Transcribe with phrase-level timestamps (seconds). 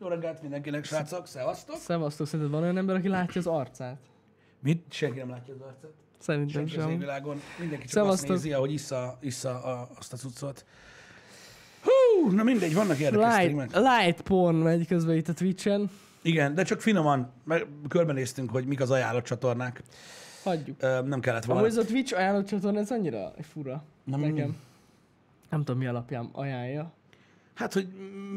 [0.00, 1.76] Jó reggelt mindenkinek, srácok, szevasztok!
[1.76, 3.96] Szevasztok, szerinted van olyan ember, aki látja az arcát?
[4.60, 4.84] Mit?
[4.92, 5.92] Senki nem látja az arcot.
[6.18, 6.90] Szerintem Senki az sem.
[6.92, 7.40] égvilágon.
[7.58, 8.30] Mindenki csak Szevasztok.
[8.30, 10.64] azt nézi, ahogy issza, issza a, azt a cuccot.
[11.82, 13.70] Hú, na mindegy, vannak érdekes streamek.
[13.76, 15.90] Light, light porn megy közben itt a Twitch-en.
[16.22, 19.82] Igen, de csak finoman, mert körbenéztünk, hogy mik az ajánlott csatornák.
[20.44, 20.82] Hagyjuk.
[20.82, 21.60] Ö, nem kellett volna.
[21.60, 24.56] Amúgy ez a Twitch ajánlott csatorna, ez annyira fura Nem- nekem.
[25.50, 26.92] Nem tudom, mi alapján ajánlja.
[27.56, 27.88] Hát, hogy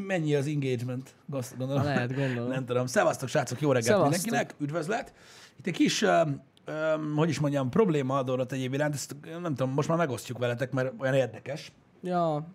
[0.08, 1.16] mennyi az engagement,
[1.58, 1.84] gondolom.
[1.84, 2.50] Lehet, gondolom.
[2.50, 2.86] Nem tudom.
[2.86, 4.24] Szevasztok, srácok, jó reggelt Szevasztok.
[4.24, 5.14] mindenkinek, üdvözlet.
[5.58, 9.74] Itt egy kis, öm, öm, hogy is mondjam, probléma adódott egyéb iránt, ezt nem tudom,
[9.74, 11.72] most már megosztjuk veletek, mert olyan érdekes.
[12.02, 12.48] Ja,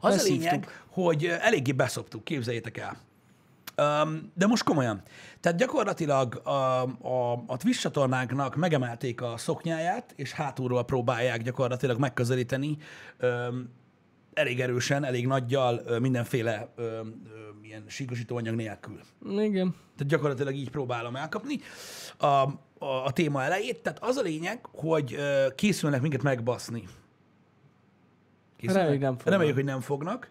[0.00, 2.96] Az a lényeg, hogy eléggé beszoptuk, képzeljétek el.
[3.76, 5.02] Um, de most komolyan.
[5.40, 6.50] Tehát gyakorlatilag a,
[7.08, 12.76] a, a Twitch csatornánknak megemelték a szoknyáját, és hátulról próbálják gyakorlatilag megközelíteni
[13.22, 13.68] um,
[14.34, 17.00] elég erősen, elég nagyjal, ö, mindenféle ö, ö,
[17.62, 19.00] ilyen síkosítóanyag nélkül.
[19.26, 19.70] igen.
[19.70, 21.60] Tehát gyakorlatilag így próbálom elkapni
[22.16, 23.82] a, a, a téma elejét.
[23.82, 26.88] Tehát az a lényeg, hogy ö, készülnek minket megbaszni.
[28.62, 29.32] Reméljük nem fognak.
[29.32, 30.30] Reméljük, hogy nem fognak.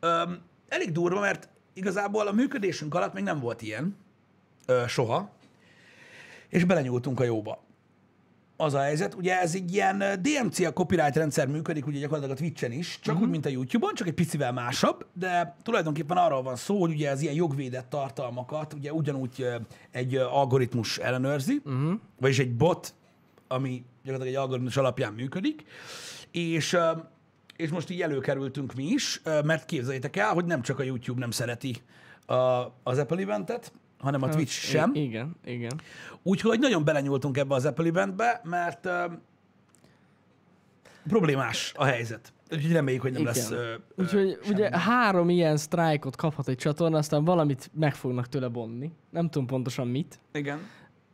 [0.00, 3.96] Öm, elég durva, mert igazából a működésünk alatt még nem volt ilyen.
[4.66, 5.30] Ö, soha.
[6.48, 7.66] És belenyúltunk a jóba.
[8.60, 12.40] Az a helyzet, ugye ez egy ilyen DMC a copyright rendszer működik, ugye gyakorlatilag a
[12.40, 13.22] Twitch-en is, csak uh-huh.
[13.22, 17.10] úgy, mint a YouTube-on, csak egy picivel másabb, de tulajdonképpen arról van szó, hogy ugye
[17.10, 19.46] az ilyen jogvédett tartalmakat ugye ugyanúgy
[19.90, 21.92] egy algoritmus ellenőrzi, uh-huh.
[22.20, 22.94] vagyis egy bot,
[23.48, 25.64] ami gyakorlatilag egy algoritmus alapján működik,
[26.30, 26.78] és
[27.56, 31.30] és most így előkerültünk mi is, mert képzeljétek el, hogy nem csak a YouTube nem
[31.30, 31.76] szereti
[32.82, 34.90] az Apple eventet, hanem a Twitch sem.
[34.94, 35.80] I- igen, igen.
[36.22, 38.92] Úgyhogy nagyon belenyúltunk ebbe az Apple eventbe, mert uh,
[41.08, 42.32] problémás a helyzet.
[42.52, 43.34] Úgyhogy reméljük, hogy nem Igen.
[43.34, 43.58] lesz uh,
[43.96, 48.92] Úgyhogy ugye három ilyen sztrájkot kaphat egy csatorna, aztán valamit meg fognak tőle bonni.
[49.10, 50.18] Nem tudom pontosan mit.
[50.32, 50.58] Igen.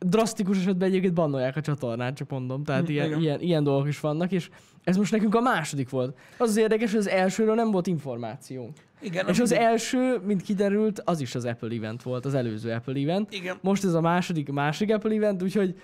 [0.04, 2.64] Drasztikus esetben egyébként bannolják a csatornát, csak mondom.
[2.64, 4.50] Tehát Hm, ilyen, ilyen, ilyen dolgok is vannak, és
[4.84, 6.18] ez most nekünk a második volt.
[6.38, 8.72] Az az érdekes, hogy az elsőről nem volt információ.
[9.00, 9.62] Igen, És az igen.
[9.62, 13.32] első, mint kiderült, az is az Apple event volt, az előző Apple event.
[13.34, 13.56] Igen.
[13.60, 15.74] Most ez a második, másik Apple event, úgyhogy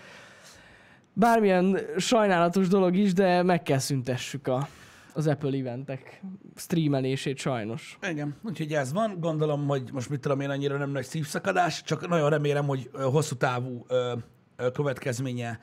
[1.13, 4.69] bármilyen sajnálatos dolog is, de meg kell szüntessük a,
[5.15, 6.23] az Apple eventek
[6.57, 7.99] streamelését sajnos.
[8.11, 9.17] Igen, úgyhogy ez van.
[9.21, 13.35] Gondolom, hogy most mit tudom én, annyira nem nagy szívszakadás, csak nagyon remélem, hogy hosszú
[13.35, 13.87] távú
[14.73, 15.61] következménye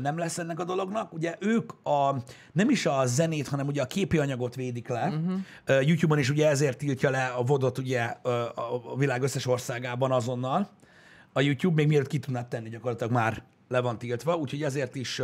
[0.00, 1.12] nem lesz ennek a dolognak.
[1.12, 2.22] Ugye ők a,
[2.52, 5.06] nem is a zenét, hanem ugye a képi anyagot védik le.
[5.06, 5.86] Uh-huh.
[5.86, 8.02] YouTube-on is ugye ezért tiltja le a vodot ugye
[8.54, 10.70] a világ összes országában azonnal.
[11.32, 15.22] A YouTube még mielőtt ki tudnád tenni, gyakorlatilag már le van tiltva, úgyhogy ezért is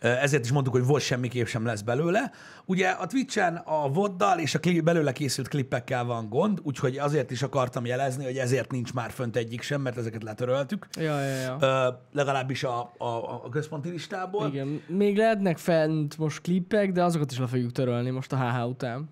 [0.00, 2.30] ezért is mondtuk, hogy volt semmiképp sem lesz belőle.
[2.64, 7.42] Ugye a Twitch-en a voddal és a belőle készült klippekkel van gond, úgyhogy azért is
[7.42, 10.86] akartam jelezni, hogy ezért nincs már fönt egyik sem, mert ezeket letöröltük.
[10.98, 11.56] Ja, ja, ja.
[11.60, 13.04] Ö, legalábbis a, a,
[13.44, 14.46] a központi listából.
[14.46, 18.68] Igen, még lehetnek fent most klippek, de azokat is le fogjuk törölni most a HH
[18.68, 19.08] után.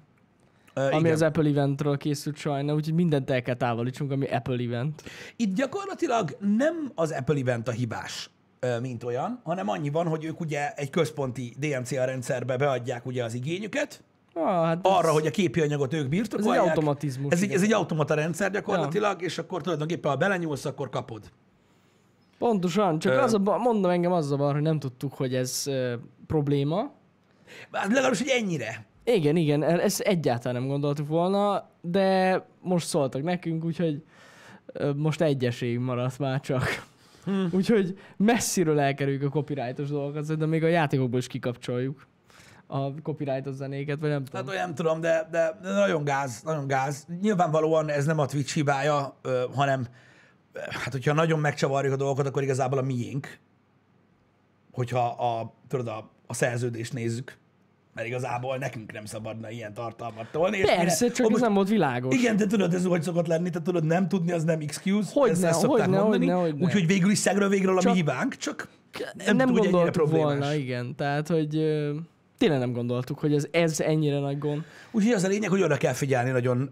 [0.74, 1.12] Ami igen.
[1.12, 5.02] az Apple eventről készült sajna, úgyhogy mindent el kell távolítsunk, ami Apple event.
[5.36, 8.30] Itt gyakorlatilag nem az Apple event a hibás,
[8.80, 13.34] mint olyan, hanem annyi van, hogy ők ugye egy központi DMCA rendszerbe beadják ugye az
[13.34, 14.02] igényüket,
[14.34, 16.56] Ah, hát arra, hogy a képi anyagot ők birtokolják.
[16.56, 20.64] Ez egy automatizmus, Ez egy, ez egy automata rendszer gyakorlatilag, és akkor tulajdonképpen, ha belenyúlsz,
[20.64, 21.30] akkor kapod.
[22.38, 25.62] Pontosan, csak Ö- az a mondom engem az a bar, hogy nem tudtuk, hogy ez
[25.66, 25.94] ö,
[26.26, 26.90] probléma.
[27.72, 28.86] Hát legalábbis, hogy ennyire.
[29.04, 34.02] Igen, igen, e- ezt egyáltalán nem gondoltuk volna, de most szóltak nekünk, úgyhogy
[34.72, 36.86] ö, most egy esélyünk maradt már csak.
[37.28, 37.56] Hm.
[37.56, 42.06] Úgyhogy messziről elkerüljük a copyrightos dolgokat, de még a játékokból is kikapcsoljuk
[42.66, 44.46] a copyrightos zenéket, vagy nem tudom.
[44.46, 47.06] Hát nem tudom, de, de, nagyon gáz, nagyon gáz.
[47.20, 49.18] Nyilvánvalóan ez nem a Twitch hibája,
[49.54, 49.86] hanem
[50.54, 53.38] hát hogyha nagyon megcsavarjuk a dolgokat, akkor igazából a miénk.
[54.72, 57.38] Hogyha a, tudod, a, a szerződést nézzük.
[57.98, 60.56] Mert igazából nekünk nem szabadna ilyen tartalmat tolni.
[60.56, 62.14] és Persze, mire- csak Ó, ez nem volt világos.
[62.16, 65.08] Igen, de tudod, ez hogy szokott lenni, te tudod, nem tudni, az nem excuse.
[65.12, 66.54] Hogyne, ezt, ezt szokták hogyne, mondani.
[66.64, 68.68] Úgyhogy végül is szegről végről a mi Csak- hibánk, csak
[69.24, 70.94] nem, nem hogy ennyire gondoltuk volna, igen.
[70.96, 71.94] Tehát, hogy ö,
[72.38, 74.62] tényleg nem gondoltuk, hogy ez, ez ennyire nagy gond.
[74.90, 76.70] Úgyhogy az a lényeg, hogy oda kell figyelni nagyon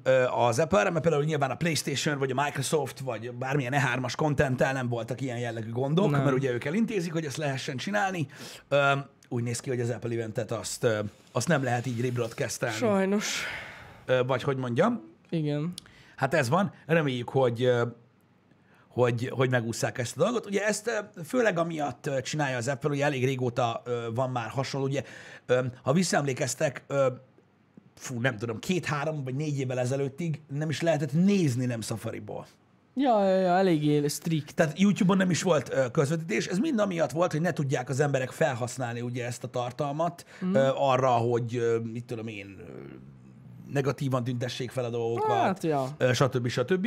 [0.49, 4.89] az Apple-re, mert például nyilván a PlayStation, vagy a Microsoft, vagy bármilyen E3-as contenttel nem
[4.89, 6.23] voltak ilyen jellegű gondok, Nem.
[6.23, 8.27] mert ugye ők elintézik, hogy ezt lehessen csinálni.
[8.69, 8.93] Ö,
[9.29, 10.87] úgy néz ki, hogy az Apple eventet azt,
[11.33, 12.77] azt nem lehet így rebroadcastelni.
[12.77, 13.45] Sajnos.
[14.27, 15.03] Vagy hogy mondjam.
[15.31, 15.73] Igen.
[16.17, 16.73] Hát ez van.
[16.87, 17.71] Reméljük, hogy
[18.89, 20.47] hogy, hogy megúszszák ezt a dolgot.
[20.47, 23.83] Ugye ezt főleg amiatt csinálja az Apple, hogy elég régóta
[24.15, 24.87] van már hasonló.
[24.87, 25.03] Ugye,
[25.83, 26.85] ha visszaemlékeztek,
[27.95, 32.47] fú, nem tudom, két-három vagy négy évvel ezelőttig nem is lehetett nézni nem Safari-ból.
[32.99, 34.55] Ja, ja, ja, eléggé strict.
[34.55, 38.01] Tehát YouTube-on nem is volt ö, közvetítés, ez mind amiatt volt, hogy ne tudják az
[38.01, 40.55] emberek felhasználni ugye ezt a tartalmat mm.
[40.55, 42.63] ö, arra, hogy ö, mit tudom én, ö,
[43.73, 45.89] negatívan tüntessék fel a dolgokat, Hát, ja.
[45.99, 46.49] ö, stb.
[46.49, 46.87] stb.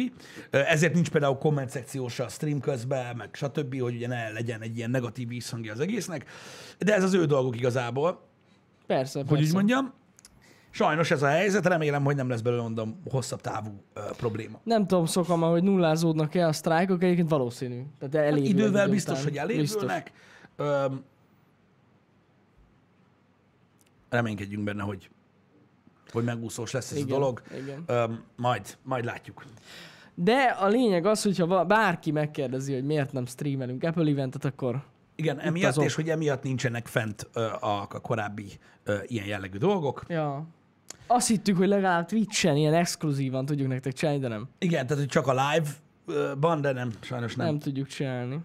[0.50, 4.62] Ö, Ezért nincs például komment szekciós a stream közben, meg stb., hogy ugye ne legyen
[4.62, 6.26] egy ilyen negatív vízhangja az egésznek.
[6.78, 8.28] De ez az ő dolguk igazából,
[8.88, 9.94] Persze, hogy úgy mondjam.
[10.72, 14.60] Sajnos ez a helyzet, remélem, hogy nem lesz belőle, mondom, hosszabb távú ö, probléma.
[14.64, 17.82] Nem tudom, szokam, hogy nullázódnak el a sztrájkok, egyébként valószínű.
[18.00, 19.24] Tehát Hát idővel idő biztos, után.
[19.30, 20.12] hogy elévülnek.
[20.56, 21.04] Öm,
[24.10, 25.10] reménykedjünk benne, hogy,
[26.12, 27.42] hogy megúszós lesz ez Igen, a dolog.
[27.62, 27.84] igen.
[27.86, 29.46] Öm, majd, majd látjuk.
[30.16, 34.84] De a lényeg az, hogyha bárki megkérdezi, hogy miért nem streamelünk Apple eventet, akkor
[35.16, 38.48] Igen, emiatt, és hogy emiatt nincsenek fent ö, a, a korábbi
[38.84, 40.04] ö, ilyen jellegű dolgok.
[40.08, 40.46] ja.
[41.12, 44.50] Azt hittük, hogy legalább Twitch-en ilyen exkluzívan tudjuk nektek csinálni, de nem.
[44.60, 47.46] Igen, tehát hogy csak a live-ban, de nem, sajnos nem.
[47.46, 48.40] Nem, tudjuk csinálni.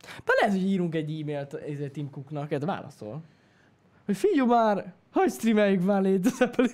[0.00, 3.22] De lehet, hogy írunk egy e-mailt ezért Tim Cooknak, ez válaszol.
[4.04, 6.66] Hogy figyelj már, hogy streameljük már légy az Apple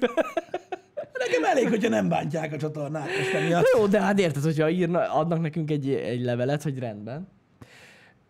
[1.19, 3.65] Nekem elég, hogyha nem bántják a csatornát most emiatt.
[3.77, 7.29] Jó, de hát érted, hogyha írna, adnak nekünk egy, egy levelet, hogy rendben.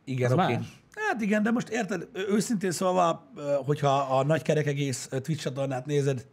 [0.04, 0.42] Igen, oké.
[0.42, 0.54] Okay.
[0.54, 0.82] más.
[0.94, 3.30] Hát igen, de most érted, őszintén szólva,
[3.66, 6.26] hogyha a nagy kerek egész Twitch csatornát nézed,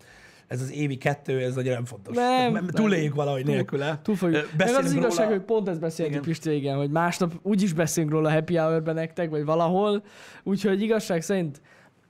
[0.51, 2.15] ez az évi kettő, ez nagyon nem fontos.
[2.15, 2.67] Nem, nem.
[2.67, 3.99] Túléljük valahogy nélküle.
[4.03, 4.49] Túl fogjuk.
[4.57, 5.37] Meg az, az igazság, róla.
[5.37, 6.25] hogy pont ezt beszéltük Igen.
[6.25, 10.03] Pisti, igen, hogy másnap úgyis beszélünk róla happy hour nektek, vagy valahol.
[10.43, 11.61] Úgyhogy igazság szerint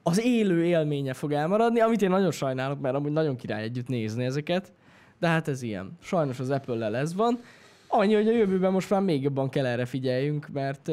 [0.03, 4.25] az élő élménye fog elmaradni, amit én nagyon sajnálok, mert amúgy nagyon király együtt nézni
[4.25, 4.73] ezeket.
[5.19, 5.97] De hát ez ilyen.
[6.01, 7.39] Sajnos az Apple-lel ez van.
[7.87, 10.91] Annyi, hogy a jövőben most már még jobban kell erre figyeljünk, mert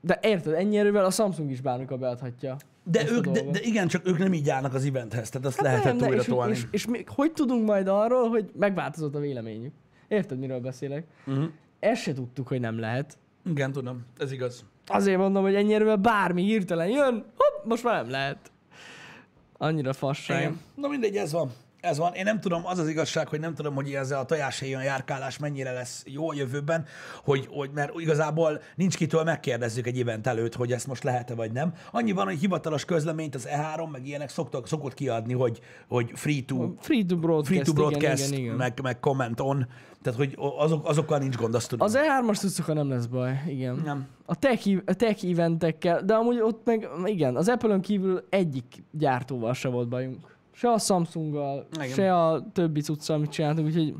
[0.00, 2.56] de érted, ennyi erővel a Samsung is bármikor beadhatja.
[2.90, 5.64] De, ők, de, de igen, csak ők nem így állnak az eventhez, tehát azt hát
[5.64, 6.52] lehetett Nem, ne, újra és, tolni.
[6.52, 9.72] és, és, még hogy tudunk majd arról, hogy megváltozott a véleményük?
[10.08, 11.06] Érted, miről beszélek?
[11.26, 11.44] Uh-huh.
[11.80, 13.18] Ezt se tudtuk, hogy nem lehet.
[13.44, 14.64] Igen, tudom, ez igaz.
[14.86, 18.52] Azért mondom, hogy ennyire bármi hirtelen jön, hopp, most már nem lehet.
[19.56, 20.52] Annyira fasság.
[20.74, 21.50] Na mindegy, ez van.
[21.80, 22.14] Ez van.
[22.14, 25.72] Én nem tudom, az az igazság, hogy nem tudom, hogy ezzel a tojáshelyen járkálás mennyire
[25.72, 26.84] lesz jó a jövőben,
[27.24, 31.52] hogy, hogy mert igazából nincs kitől megkérdezzük egy event előtt, hogy ezt most lehet-e vagy
[31.52, 31.72] nem.
[31.90, 36.42] Annyi van, hogy hivatalos közleményt az E3, meg ilyenek szoktak, szokott kiadni, hogy, hogy free
[36.46, 38.56] to, Free to broadcast, free to broadcast, igen, igen, igen.
[38.56, 39.66] Meg, meg comment on,
[40.02, 41.86] tehát hogy azok, azokkal nincs gond, azt tudom.
[41.86, 43.80] Az E3-as tudszokkal nem lesz baj, igen.
[43.84, 44.06] Nem.
[44.26, 49.54] A tech, a tech eventekkel, de amúgy ott meg, igen, az Apple-ön kívül egyik gyártóval
[49.54, 50.36] se volt bajunk.
[50.58, 51.88] Se a Samsunggal, Igen.
[51.88, 53.94] se a többi cuccal, amit csináltunk, úgyhogy...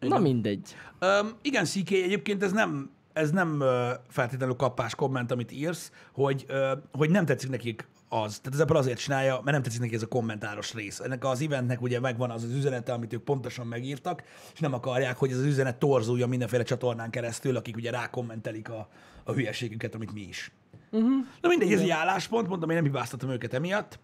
[0.00, 0.22] Na Igen.
[0.22, 0.74] mindegy.
[1.00, 3.68] Um, igen, CK, egyébként ez nem, ez nem uh,
[4.08, 8.38] feltétlenül kapás komment, amit írsz, hogy, uh, hogy nem tetszik nekik az.
[8.38, 11.00] Tehát ez ebből azért csinálja, mert nem tetszik neki ez a kommentáros rész.
[11.00, 14.22] Ennek az eventnek ugye megvan az az üzenete, amit ők pontosan megírtak,
[14.52, 18.88] és nem akarják, hogy ez az üzenet torzuljon mindenféle csatornán keresztül, akik ugye rákommentelik a,
[19.24, 20.52] a hülyeségüket, amit mi is.
[20.90, 21.26] Uh-huh.
[21.40, 23.98] Na mindegy, ez egy álláspont, mondom, én nem hibáztatom őket emiatt.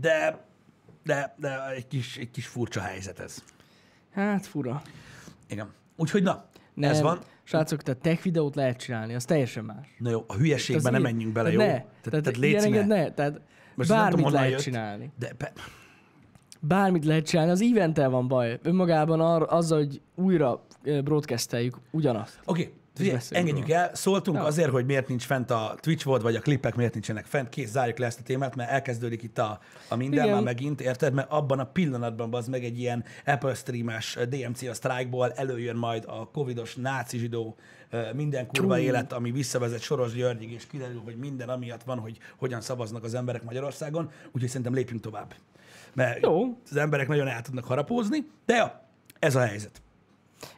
[0.00, 0.44] De,
[1.04, 3.44] de, de egy kis, egy kis furcsa helyzet ez.
[4.12, 4.82] Hát fura.
[5.48, 5.68] Igen.
[5.96, 6.44] Úgyhogy na,
[6.74, 7.18] Nem, ez van.
[7.44, 9.86] Srácok, tehát tech videót lehet csinálni, az teljesen más.
[9.98, 11.58] Na jó, a hülyeségbe Az ne ilyen- menjünk bele, jó?
[11.58, 11.66] Ne.
[11.66, 12.84] Tehát, Tehát, tehát légy ne.
[12.86, 13.10] ne.
[13.12, 13.40] Tehát
[13.74, 14.60] Most nem bármit lehet jött.
[14.60, 15.12] csinálni.
[15.18, 15.52] De be,
[16.60, 18.58] Bármit lehet csinálni, az eventtel van baj.
[18.62, 20.64] Önmagában ar- azzal, hogy újra
[21.04, 22.40] broadcasteljük ugyanazt.
[22.44, 22.74] Oké, okay.
[22.94, 23.90] Figyelj, engedjük el.
[23.94, 24.44] Szóltunk Ja.
[24.44, 27.48] azért, hogy miért nincs fent a Twitch volt, vagy a klipek miért nincsenek fent.
[27.48, 30.34] Kész, zárjuk le ezt a témát, mert elkezdődik itt a, a minden Igen.
[30.34, 31.12] már megint, érted?
[31.12, 36.04] Mert abban a pillanatban az meg egy ilyen Apple streames DMC a strike-ból előjön majd
[36.06, 37.56] a covidos náci zsidó
[38.14, 42.60] minden kurva élet, ami visszavezet Soros Györgyig, és kiderül, hogy minden amiatt van, hogy hogyan
[42.60, 44.10] szavaznak az emberek Magyarországon.
[44.32, 45.34] Úgyhogy szerintem lépjünk tovább.
[45.94, 46.58] Mert Jó.
[46.70, 49.82] az emberek nagyon el tudnak harapózni, de ja, ez a helyzet.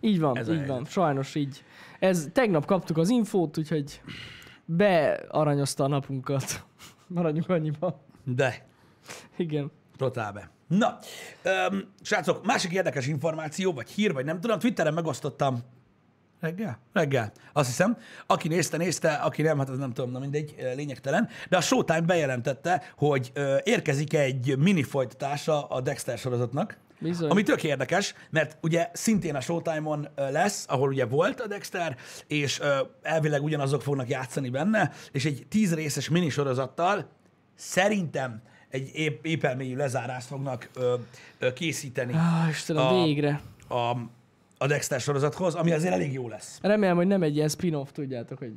[0.00, 0.68] Így van, Ez így helyzet.
[0.68, 0.84] van.
[0.84, 1.64] Sajnos így.
[1.98, 4.00] Ez, tegnap kaptuk az infót, úgyhogy
[4.64, 6.64] bearanyozta a napunkat.
[7.06, 8.00] Maradjunk annyiba.
[8.24, 8.66] De
[9.36, 9.70] Igen.
[9.96, 10.50] Totál be.
[10.68, 10.98] Na,
[11.42, 15.62] öm, srácok, másik érdekes információ, vagy hír, vagy nem tudom, Twitteren megosztottam
[16.40, 16.78] reggel?
[16.92, 17.32] Reggel.
[17.52, 17.96] Azt hiszem.
[18.26, 21.28] Aki nézte, nézte, aki nem, hát az nem tudom, na mindegy, lényegtelen.
[21.48, 26.78] De a Showtime bejelentette, hogy ö, érkezik egy mini folytatása a Dexter sorozatnak.
[26.98, 27.30] Bizony.
[27.30, 31.96] Ami tök érdekes, mert ugye szintén a Showtime-on lesz, ahol ugye volt a Dexter,
[32.26, 32.60] és
[33.02, 37.08] elvileg ugyanazok fognak játszani benne, és egy tíz részes minisorozattal
[37.54, 40.94] szerintem egy épp, épp elmélyű lezárást fognak ö,
[41.38, 43.40] ö, készíteni Ah, Istenem, A- végre.
[43.68, 43.96] a,
[44.58, 46.58] a Dexter sorozathoz, ami azért elég jó lesz.
[46.62, 48.52] Remélem, hogy nem egy ilyen spin-off, tudjátok, hogy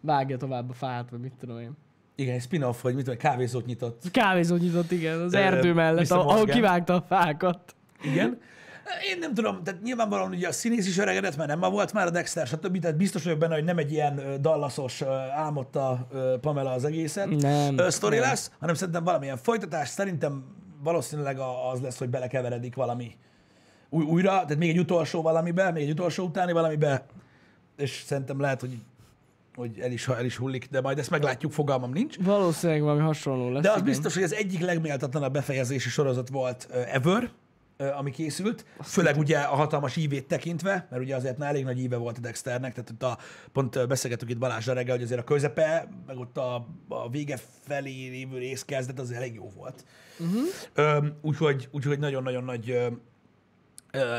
[0.00, 1.72] vágja tovább a fát, vagy mit tudom én.
[2.16, 4.02] Igen, spin-off, vagy mit tudom, kávézót nyitott.
[4.10, 6.16] Kávézót nyitott, igen, az erdő mellett, Mr.
[6.16, 7.74] ahol kivágta a fákat.
[8.02, 8.38] Igen.
[9.12, 12.06] Én nem tudom, tehát nyilvánvalóan ugye a színész is öregedett, mert nem ma volt már
[12.06, 12.78] a Dexter, stb.
[12.78, 14.48] Tehát biztos vagyok benne, hogy nem egy ilyen ö,
[15.36, 16.08] álmodta
[16.40, 18.28] Pamela az egészet Nem, sztori nem.
[18.28, 19.88] lesz, hanem szerintem valamilyen folytatás.
[19.88, 20.44] Szerintem
[20.82, 23.16] valószínűleg a- az lesz, hogy belekeveredik valami
[23.90, 27.06] új, újra, tehát még egy utolsó valamibe, még egy utolsó utáni valamibe,
[27.76, 28.76] és szerintem lehet, hogy,
[29.54, 32.16] hogy el, is, el is hullik, de majd ezt meglátjuk, fogalmam nincs.
[32.18, 33.62] Valószínűleg valami hasonló lesz.
[33.62, 33.88] De az igen.
[33.88, 37.30] biztos, hogy az egyik legméltatlanabb befejezési sorozat volt ever,
[37.96, 38.64] ami készült.
[38.82, 42.20] Főleg ugye a hatalmas ívét tekintve, mert ugye azért már elég nagy íve volt a
[42.20, 43.18] Dexternek, tehát ott a,
[43.52, 48.08] pont beszélgettük itt Balázsra reggel, hogy azért a közepe, meg ott a, a vége felé
[48.08, 49.84] lévő rész kezdet, az elég jó volt.
[50.18, 51.06] Uh-huh.
[51.20, 52.78] Úgyhogy, úgyhogy nagyon-nagyon nagy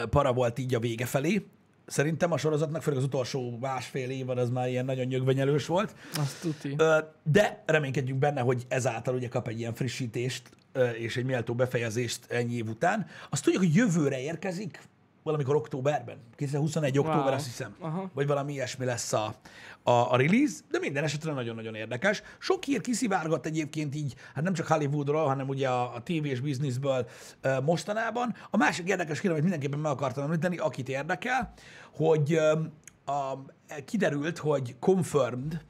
[0.09, 1.45] para volt így a vége felé.
[1.85, 5.95] Szerintem a sorozatnak, főleg az utolsó másfél évad az már ilyen nagyon nyögvenyelős volt.
[6.17, 6.75] Azt tuti.
[7.23, 10.49] De reménykedjünk benne, hogy ezáltal ugye kap egy ilyen frissítést
[10.97, 13.07] és egy méltó befejezést ennyi év után.
[13.29, 14.79] Azt tudjuk, hogy jövőre érkezik,
[15.25, 16.97] valamikor októberben, 2021.
[16.97, 17.07] Wow.
[17.07, 17.75] október, azt hiszem.
[17.79, 18.09] Aha.
[18.13, 19.35] Vagy valami ilyesmi lesz a,
[19.83, 22.21] a, a release, de minden esetre nagyon-nagyon érdekes.
[22.39, 27.07] Sok hír kiszivárgott egyébként így, hát nem csak Hollywoodról, hanem ugye a, a tévés bizniszből
[27.41, 28.35] ö, mostanában.
[28.49, 31.53] A másik érdekes hír, amit mindenképpen meg akartam említeni, akit érdekel,
[31.95, 32.59] hogy ö,
[33.05, 33.37] a,
[33.85, 35.61] kiderült, hogy confirmed,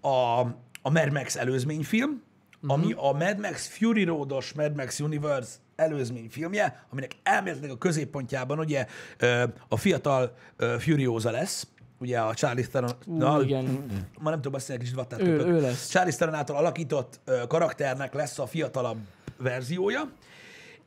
[0.00, 0.40] a,
[0.82, 2.22] a Mad Max előzményfilm,
[2.62, 2.72] uh-huh.
[2.72, 8.86] ami a Mad Max Fury Road-os Mad Max Universe előzményfilmje, aminek elméletileg a középpontjában ugye
[9.68, 10.34] a fiatal
[10.78, 11.66] Furiosa lesz,
[11.98, 13.84] ugye a Charlie Theron, Ú, igen.
[14.18, 15.88] ma nem tudom beszélni, kicsit vattát Ő- ő lesz.
[15.88, 18.98] Charlie Theron által alakított karakternek lesz a fiatalabb
[19.38, 20.08] verziója,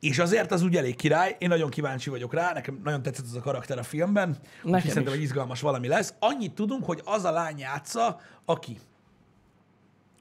[0.00, 3.34] és azért az úgy elég király, én nagyon kíváncsi vagyok rá, nekem nagyon tetszett az
[3.34, 6.14] a karakter a filmben, úgyhogy szerintem egy izgalmas valami lesz.
[6.18, 8.78] Annyit tudunk, hogy az a lány játsza, aki.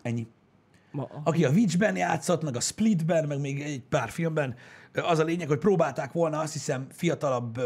[0.02, 0.28] Ennyi.
[0.96, 4.56] Ma, Aki a Witchben játszott, meg a Splitben, meg még egy pár filmben,
[5.04, 7.60] az a lényeg, hogy próbálták volna azt hiszem fiatalabb,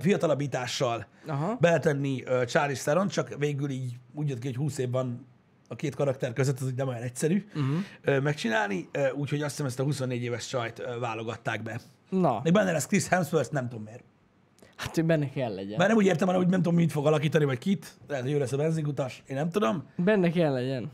[0.00, 1.56] fiatalabbítással Aha.
[1.60, 5.26] beletenni ö, Charlize Theron, csak végül így úgy jött ki, hogy 20 év van
[5.68, 8.22] a két karakter között, az úgy nem olyan egyszerű uh-huh.
[8.22, 11.80] megcsinálni, úgyhogy azt hiszem ezt a 24 éves csajt ö, válogatták be.
[12.10, 14.04] Na, Még benne lesz Chris Hemsworth, nem tudom miért.
[14.76, 15.78] hát ő benne kell legyen.
[15.78, 17.96] Már nem úgy értem, hanem hogy nem tudom, mit fog alakítani, vagy kit.
[18.08, 19.84] Lehet, hogy ő lesz a benzinkutas, én nem tudom.
[19.96, 20.90] Benne kell legyen.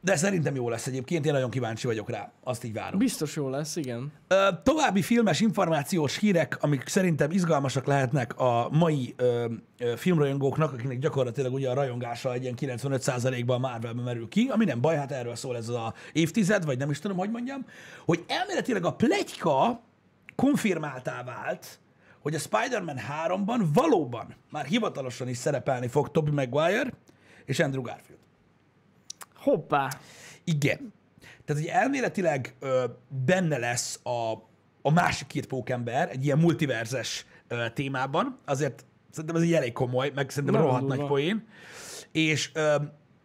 [0.00, 2.32] De szerintem jó lesz egyébként, én nagyon kíváncsi vagyok rá.
[2.44, 2.98] Azt így várom.
[2.98, 4.12] Biztos jó lesz, igen.
[4.62, 9.14] További filmes információs hírek, amik szerintem izgalmasak lehetnek a mai
[9.96, 14.80] filmrajongóknak, akinek gyakorlatilag ugye a rajongása egy ilyen 95%-ban a Marvelben merül ki, ami nem
[14.80, 17.66] baj, hát erről szól ez az a évtized, vagy nem is tudom, hogy mondjam,
[18.04, 19.80] hogy elméletileg a pletyka
[20.36, 21.78] konfirmáltá vált,
[22.20, 26.92] hogy a Spider-Man 3-ban valóban már hivatalosan is szerepelni fog Tobey Maguire
[27.44, 28.17] és Andrew Garfield.
[29.48, 29.98] Hoppá.
[30.44, 30.92] Igen.
[31.44, 32.84] Tehát, hogy elméletileg ö,
[33.24, 34.32] benne lesz a,
[34.82, 40.12] a másik két pókember egy ilyen multiverzes ö, témában, azért szerintem ez egy elég komoly,
[40.14, 41.46] meg szerintem rohadt nagy poén,
[42.12, 42.60] és ö,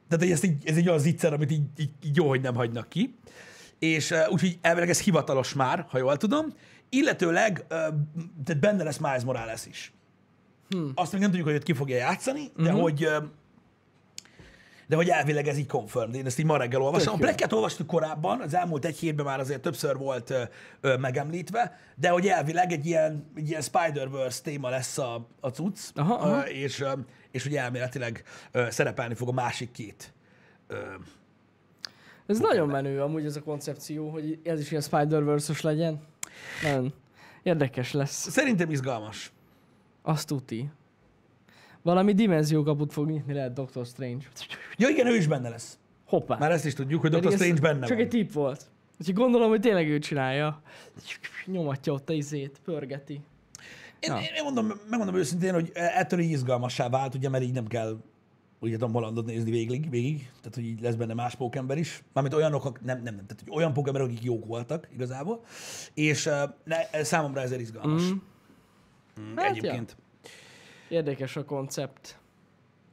[0.10, 2.89] tehát ez, egy, ez egy olyan zicser, amit így, így, így jó, hogy nem hagynak
[2.89, 3.15] ki,
[3.80, 6.46] és úgyhogy elvileg ez hivatalos már, ha jól tudom,
[6.89, 7.75] illetőleg ö,
[8.44, 9.94] tehát benne lesz Miles Morales is.
[10.70, 10.92] Hmm.
[10.96, 12.82] Azt még nem tudjuk, hogy őt ki fogja játszani, de Mhm.
[12.82, 13.18] hogy ö,
[14.88, 16.16] de hogy elvileg ez így confirmed.
[16.16, 17.13] Én ezt így ma reggel olvastam.
[17.13, 20.44] A plekket olvastuk korábban, az elmúlt egy hétben már azért többször volt ö,
[20.82, 25.80] ö, megemlítve, de hogy elvileg egy ilyen, egy ilyen Spider-Verse téma lesz a, a cucc,
[25.96, 26.38] Aha, aha.
[26.38, 26.92] Ö, és, ö,
[27.32, 30.13] és hogy elméletileg ö, szerepelni fog a másik két.
[30.68, 30.78] Ö,
[32.28, 36.02] Ez nagyon menő amúgy ez a koncepció, hogy ez is ilyen Spider-Verse-os legyen.
[36.63, 36.94] Nagyon
[37.44, 38.30] érdekes lesz.
[38.30, 39.32] szerintem izgalmas.
[40.02, 40.70] Azt tuti.
[41.84, 44.25] Valami dimenziókaput fog nyitni lehet Doctor Strange.
[44.78, 45.78] Ja igen, ő is benne lesz.
[46.06, 46.38] Hoppá.
[46.38, 48.06] Már ezt is tudjuk, hogy ez Strange benne Csak van.
[48.06, 48.66] egy tipp volt.
[49.00, 50.62] Úgyhogy gondolom, hogy tényleg ő csinálja.
[51.46, 53.13] Nyomatja ott a izét, pörgeti.
[54.00, 54.18] Én, Ja.
[54.18, 57.98] én mondom, megmondom őszintén, hogy ettől így izgalmassá vált, ugye, mert így nem kell
[58.60, 62.36] ugye Tom Hollandot nézni végig, végig, tehát hogy így lesz benne más pókember is, mármint
[62.36, 65.44] olyanok, nem, nem, nem, tehát hogy olyan pókemberek, akik jók voltak igazából,
[65.94, 68.02] és uh, ne, számomra ezért izgalmas.
[68.04, 68.16] Mm.
[69.22, 69.96] Mm, Hát egyébként.
[70.94, 72.18] Érdekes a koncept.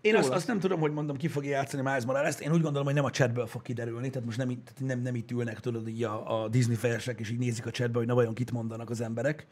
[0.00, 2.85] Én azt, azt nem tudom, hogy mondom, ki fogja játszani Miles morales Én úgy gondolom,
[2.85, 5.61] hogy nem a chatből fog kiderülni, tehát most nem, itt- tehát nem, nem itt ülnek,
[5.61, 8.50] tudod, így a, a Disney fejesek, és így nézik a chatbe, hogy na vajon kit
[8.52, 9.47] mondanak az emberek,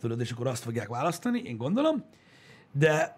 [0.00, 2.04] tudod, és akkor azt fogják választani, én gondolom.
[2.72, 3.16] De,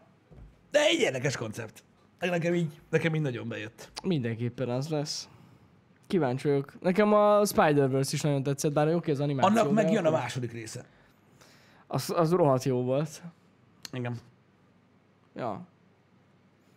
[0.71, 1.85] de egy érdekes koncept.
[2.21, 3.91] Nekem így, nekem így nagyon bejött.
[4.03, 5.29] Mindenképpen az lesz.
[6.07, 6.81] Kíváncsi vagyok.
[6.81, 9.59] Nekem a Spider-Verse is nagyon tetszett, bár oké, az animáció.
[9.61, 10.85] Annak megjön a akkor- második része.
[11.87, 13.23] Az, az rohadt jó volt.
[13.93, 14.17] Igen.
[15.35, 15.67] Ja.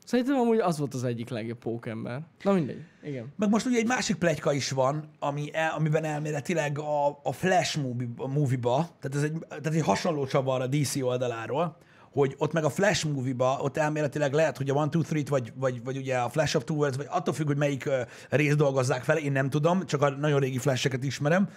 [0.05, 2.21] Szerintem amúgy az volt az egyik legjobb pókember.
[2.41, 3.33] Na mindegy, igen.
[3.35, 7.77] Meg most ugye egy másik plegyka is van, ami el, amiben elméletileg a, a Flash
[7.77, 11.77] movie, movie-ba, tehát ez egy, tehát egy hasonló csavar a DC oldaláról,
[12.11, 15.53] hogy ott meg a Flash movie-ba, ott elméletileg lehet, hogy a 1, 2, 3 vagy,
[15.55, 17.93] vagy, vagy ugye a Flash of Two Worlds, vagy attól függ, hogy melyik uh,
[18.29, 21.49] részt dolgozzák fel, én nem tudom, csak a nagyon régi Flasheket ismerem,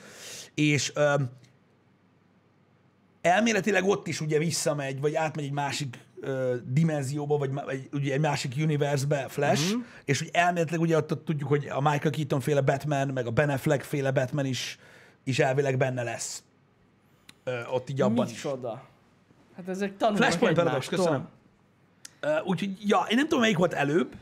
[0.54, 1.22] és uh,
[3.20, 8.20] elméletileg ott is ugye visszamegy, vagy átmegy egy másik ö, dimenzióba, vagy egy, ugye egy
[8.20, 9.84] másik universbe Flash, uh-huh.
[10.04, 13.50] és hogy elméletileg ugye ott, tudjuk, hogy a Michael Keaton féle Batman, meg a Ben
[13.50, 14.78] Affleck féle Batman is,
[15.24, 16.42] is elvileg benne lesz.
[17.44, 18.32] Ö, ott így abban is.
[18.32, 18.82] Micsoda?
[19.56, 21.28] Hát ezek tanulnak Flashpoint Paradox, köszönöm.
[22.20, 24.14] Ö, úgyhogy, ja, én nem tudom, melyik volt előbb,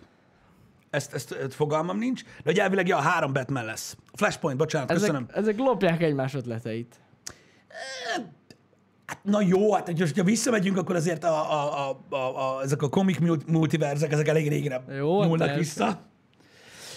[0.91, 3.97] ezt, ezt, ezt fogalmam nincs, de hogy elvileg, ja, három Batman lesz.
[4.13, 5.27] Flashpoint, bocsánat, köszönöm.
[5.29, 6.95] Ezek, ezek lopják egymás ötleteit.
[9.09, 12.63] Hát, na jó, hát hogy most, ha visszamegyünk, akkor azért a, a, a, a, a,
[12.63, 15.57] ezek a komik mul- multiverzek, ezek elég régre Jó, nyúlnak persze.
[15.59, 16.01] vissza.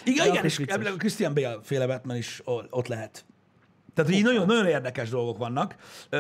[0.04, 3.26] Igen, De igen, és elvileg a Christian Bale féle Batman is ott lehet.
[3.94, 5.76] Tehát, hogy így nagyon, nagyon érdekes dolgok vannak.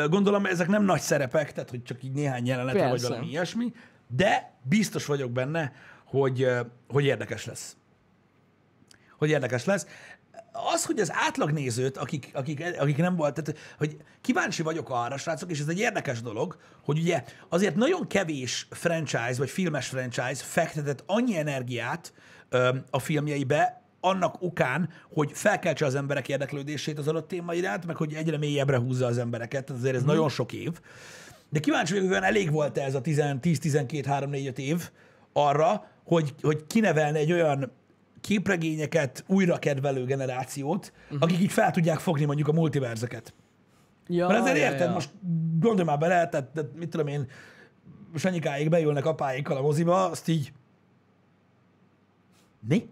[0.10, 3.74] Gondolom, ezek nem nagy szerepek, tehát, hogy csak így néhány jelenetre, vagy valami ilyesmi,
[4.08, 5.74] de biztos vagyok benne,
[6.06, 6.48] hogy,
[6.90, 7.76] hogy érdekes lesz.
[9.18, 9.86] Hogy érdekes lesz.
[10.74, 15.52] Az, hogy az átlagnézőt, akik, akik, akik nem volt, tehát, hogy kíváncsi vagyok arra, srácok,
[15.52, 21.04] és ez egy érdekes dolog, hogy ugye azért nagyon kevés franchise, vagy filmes franchise fektetett
[21.06, 22.14] annyi energiát
[22.50, 27.96] ö, a filmjeibe, annak okán, hogy felkeltse az emberek érdeklődését az adott téma iránt, meg
[27.96, 30.80] hogy egyre mélyebbre húzza az embereket, tehát azért ez nagyon sok év.
[31.50, 34.90] De kíváncsi vagyok, hogy elég volt ez a 10-12-3-4-5 év
[35.34, 37.72] arra, hogy, hogy kinevelne egy olyan
[38.22, 41.18] képregényeket újra kedvelő generációt, uh-huh.
[41.22, 43.34] akik így fel tudják fogni mondjuk a multiverzeket.
[44.08, 44.94] Ja, Mert azért ja, érted, ja.
[44.94, 45.10] most
[45.60, 47.28] gondolj már bele, tehát, tehát mit tudom én,
[48.16, 50.54] Sanyikáig beülnek apáikkal a moziba, azt így...
[52.68, 52.90] Mi?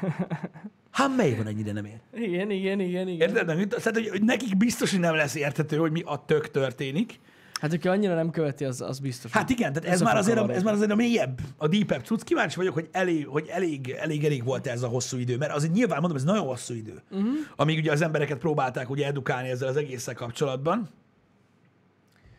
[0.90, 2.00] Hát mely van ennyire nem ér?
[2.14, 3.28] Igen, igen, igen, igen.
[3.28, 3.46] Érted?
[3.46, 3.68] Nem?
[3.68, 7.20] Tehát, hogy, hogy nekik biztos, hogy nem lesz érthető, hogy mi a tök történik.
[7.60, 9.30] Hát aki annyira nem követi, az, az biztos.
[9.30, 12.22] Hát igen, tehát ez már, azért, a- ez már azért a mélyebb, a deepebb cucc.
[12.22, 15.72] Kíváncsi vagyok, hogy elég, hogy elég, elég, elég volt ez a hosszú idő, mert azért
[15.72, 17.02] nyilván mondom, ez nagyon hosszú idő.
[17.10, 17.28] Uh-huh.
[17.56, 20.88] Amíg ugye az embereket próbálták ugye edukálni ezzel az egésszel kapcsolatban.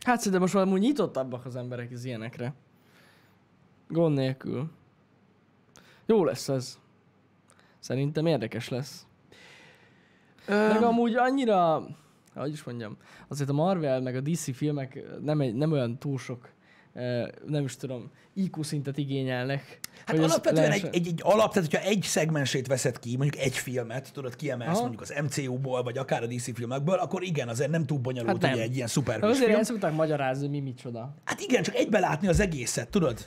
[0.04, 2.54] Hát szerintem most valami nyitottabbak az emberek az ilyenekre.
[3.88, 4.70] Gond nélkül.
[6.06, 6.78] Jó lesz ez.
[7.78, 9.06] Szerintem érdekes lesz.
[10.46, 11.86] Meg amúgy annyira,
[12.34, 12.96] hogy is mondjam,
[13.28, 16.48] azért a Marvel meg a DC filmek nem, egy, nem olyan túl sok,
[17.46, 19.78] nem is tudom, IQ szintet igényelnek.
[20.06, 23.56] Hát alapvetően egy, lehessen- egy, egy alap, tehát hogyha egy szegmensét veszed ki, mondjuk egy
[23.56, 24.80] filmet, tudod, kiemelsz Aha.
[24.80, 28.40] mondjuk az MCU-ból, vagy akár a DC filmekből, akkor igen, azért nem túl bonyolult, Hát
[28.40, 28.52] nem.
[28.52, 29.62] ugye egy ilyen szuperhős Azért film.
[29.62, 31.14] szokták magyarázni, mi micsoda.
[31.24, 33.18] Hát igen, csak egybe látni az egészet, tudod?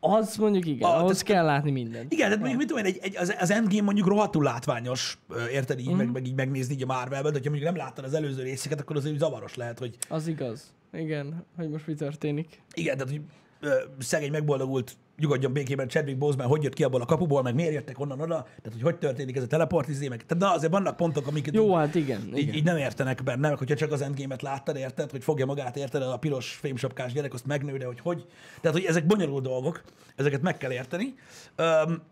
[0.00, 2.12] Az mondjuk igen, A- ahhoz tehát- kell látni mindent.
[2.12, 5.18] Igen, tehát mondjuk mit tudom én, egy, egy, az, az Endgame mondjuk rohadtul látványos,
[5.52, 5.96] érted így, Mhm.
[5.96, 8.80] meg, meg így megnézni így a Marvelben, de ha mondjuk nem láttad az előző részeket,
[8.80, 10.74] akkor azért zavaros lehet, hogy Az igaz.
[10.92, 12.62] Igen, hogy most mi történik.
[12.74, 13.20] igen, tehát hogy
[13.60, 17.72] ö, szegény megboldogult, nyugodjon békében Chadwick Boseman, hogy jött ki abból a kapuból, meg miért
[17.72, 20.72] jöttek onnan oda, tehát hogy hogy történik ez a teleport izé, meg, tehát na, azért
[20.72, 22.20] vannak pontok, amiket Jó, hát igen.
[22.26, 22.54] így, igen.
[22.54, 26.02] így, nem értenek benne, meg hogyha csak az Endgame-et láttad, érted, hogy fogja magát, érted,
[26.02, 28.26] a piros fémsapkás gyerek, azt megnő, de hogy hogy.
[28.60, 29.82] Tehát, hogy ezek bonyolult dolgok,
[30.16, 31.14] ezeket meg kell érteni.
[31.56, 32.02] Öm,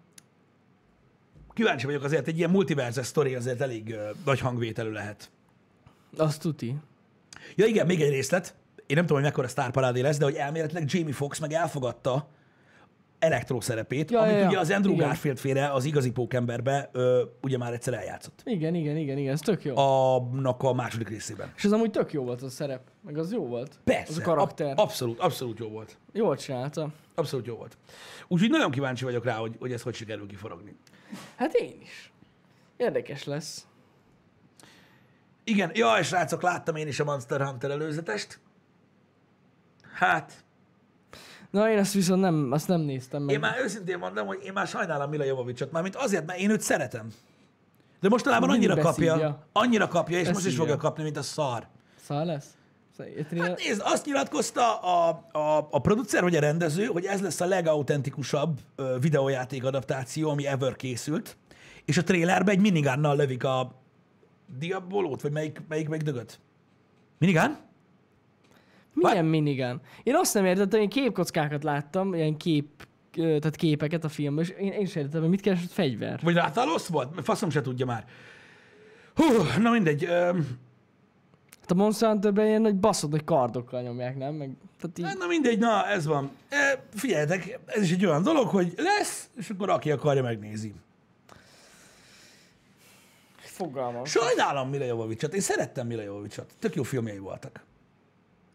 [1.52, 5.30] kíváncsi vagyok azért, egy ilyen multiverse sztori azért elég ö, nagy hangvételű lehet.
[6.16, 6.76] Azt tuti.
[7.56, 8.54] Ja igen, még egy részlet.
[8.86, 12.28] Én nem tudom, hogy mekkora sztárparádé lesz, de hogy elméletileg Jamie Foxx meg elfogadta
[13.24, 15.06] Elektro szerepét, Ja, amit ja, ugye az Andrew Igen.
[15.06, 18.40] Garfield féle, az igazi pókemberbe ö, ugye már egyszer eljátszott.
[18.44, 19.76] Igen, igen, igen, igen, ez tök jó.
[19.76, 21.52] Annak a második részében.
[21.56, 22.80] És ez amúgy tök jó volt az a szerep.
[23.00, 23.78] Meg az jó volt.
[23.84, 24.12] Persze.
[24.12, 24.70] Az a karakter.
[24.70, 25.96] Ab- abszolút, abszolút jó volt.
[26.12, 26.88] Jól csinálta.
[27.14, 27.76] Abszolút jó volt.
[28.28, 30.76] Úgyhogy nagyon kíváncsi vagyok rá, hogy, hogy ez hogy sikerül kiforogni.
[31.36, 32.12] Hát én is.
[32.76, 33.66] Érdekes lesz.
[35.44, 38.40] Igen, ja, és srácok, láttam én is a Monster Hunter előzetest.
[39.92, 40.43] Hát,
[41.54, 43.34] Na én azt viszont nem, azt nem néztem meg.
[43.34, 46.60] én már őszintén mondom, hogy én már sajnálom Mila Jovovicsot, mármint azért, mert én őt
[46.60, 47.12] szeretem.
[48.00, 51.66] De mostanában Mindig annyira kapja, annyira kapja, és most is fogja kapni, mint a szar.
[52.00, 52.46] Szar lesz?
[53.38, 57.46] Hát nézd, azt nyilatkozta a, a, a producer, vagy a rendező, hogy ez lesz a
[57.46, 58.60] legautentikusabb
[59.00, 61.36] videójáték adaptáció, ami ever készült,
[61.84, 63.74] és a trailerben egy minigánnal lövik a
[64.58, 66.40] Diabolót, vagy melyik, melyik, dögöt?
[67.18, 67.58] Minigán?
[68.94, 69.80] Milyen minigán?
[70.02, 74.72] Én azt nem értettem, én képkockákat láttam, ilyen kép, tehát képeket a filmben, és én,
[74.72, 76.20] én sem értettem, hogy mit keresett fegyver.
[76.22, 77.20] Vagy Rátalos volt?
[77.22, 78.04] Faszom se tudja már.
[79.14, 79.24] Hú,
[79.60, 80.04] na mindegy.
[80.04, 80.62] Öm,
[81.60, 84.34] Hát a Monster Hunterben ilyen nagy baszott nagy kardokkal nyomják, nem?
[84.34, 86.30] Meg, tehát így, Hát, na mindegy, na ez van.
[86.48, 90.74] E, figyeljetek, ez is egy olyan dolog, hogy lesz, és akkor aki akarja, megnézi.
[93.36, 94.04] fogalmam.
[94.04, 97.64] Sajnálom Mila Jovovicsot, én szerettem Mila Jovovicsot, tök jó filmjei voltak.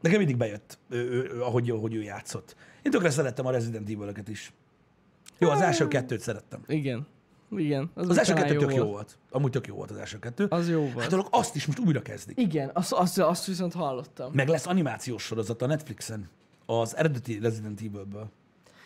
[0.01, 2.55] Nekem mindig bejött, ő, ő, ő, ahogy, ahogy ő játszott.
[2.81, 4.53] Én tökre szerettem a Resident evil is.
[5.37, 6.63] Jó, az első kettőt szerettem.
[6.67, 7.07] Igen.
[7.57, 7.91] Igen.
[7.93, 8.91] Az első talán kettő tök jó volt.
[8.91, 9.17] volt.
[9.29, 10.45] Amúgy tök jó volt az első kettő.
[10.49, 10.99] Az jó volt.
[10.99, 12.39] Hát dolog, azt is most újra kezdik.
[12.39, 14.31] Igen, azt, azt, azt viszont hallottam.
[14.33, 16.29] Meg lesz animációs sorozat a Netflixen.
[16.65, 18.29] Az eredeti Resident Evil-ből.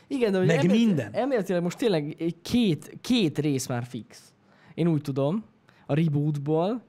[0.07, 1.13] Igen, de Meg elméletileg- minden.
[1.13, 4.33] Elméletileg most tényleg két, két rész már fix.
[4.73, 5.43] Én úgy tudom,
[5.85, 6.81] a rebootból,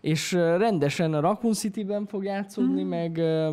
[0.00, 2.88] és rendesen a Raccoon City-ben fog játszódni, Hmm.
[2.88, 3.50] meg, ö,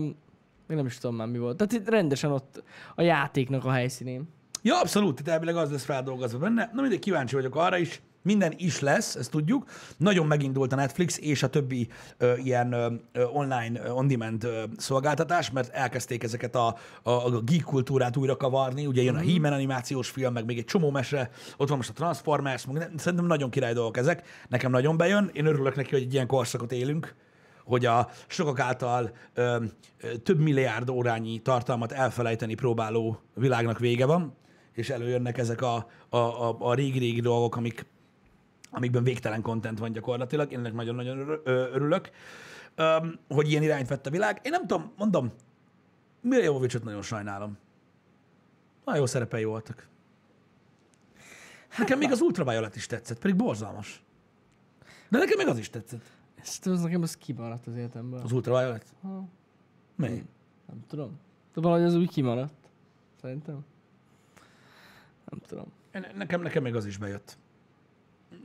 [0.68, 1.58] meg nem is tudom már mi volt.
[1.58, 2.64] Tehát itt rendesen ott
[2.96, 4.28] a játéknak a helyszínén.
[4.62, 6.70] Ja, abszolút, itt elvileg az lesz feldolgozva benne.
[6.74, 8.02] Na mindegy, kíváncsi vagyok arra is.
[8.22, 9.66] Minden is lesz, ezt tudjuk.
[9.98, 15.74] Nagyon megindult a Netflix és a többi ö, ilyen ö, online, on-demand ö, szolgáltatás, mert
[15.74, 18.86] elkezdték ezeket a, a, a geek kultúrát újra kavarni.
[18.86, 21.94] Ugye jön a He-Man animációs film, meg még egy csomó mese, ott van most a
[21.94, 24.28] Transformers, meg szerintem nagyon király dolgok ezek.
[24.50, 25.30] Nekem nagyon bejön.
[25.34, 27.16] Én örülök neki, hogy egy ilyen korszakot élünk
[27.68, 29.64] hogy a sokak által ö,
[30.02, 34.36] ö, több milliárd órányi tartalmat elfelejteni próbáló világnak vége van,
[34.74, 37.86] és előjönnek ezek a, a, a, a régi-régi dolgok, amik,
[38.70, 40.52] amikben végtelen content van gyakorlatilag.
[40.52, 42.10] Én ennek nagyon-nagyon örülök,
[43.30, 44.40] hogy ilyen irányt vett a világ.
[44.44, 45.32] Én nem tudom, mondom,
[46.22, 47.58] Mire Jovovicsot nagyon sajnálom.
[48.86, 49.88] Nagyon jó szerepei voltak.
[51.78, 54.04] Nekem még az Ultraviolet is tetszett, pedig borzalmas.
[55.10, 56.12] De nekem még az is tetszett.
[56.36, 58.20] Ezt az nekem az kimaradt az életemből.
[58.20, 58.86] Az Ultraviolet?
[59.02, 59.28] Ha,
[59.96, 60.08] Mi?
[60.68, 61.20] nem tudom.
[61.54, 62.70] De valahogy az úgy kimaradt.
[63.22, 63.66] Szerintem.
[65.30, 65.66] Nem tudom.
[65.92, 67.38] Ne- Nekem, nekem még az is bejött.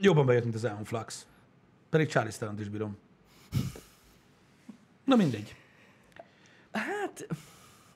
[0.01, 1.27] Jobban bejött, mint az Eon Flux.
[1.91, 2.99] Pedig Charlie Theron-t is bírom.
[5.05, 5.57] Na mindegy.
[6.73, 7.27] Hát,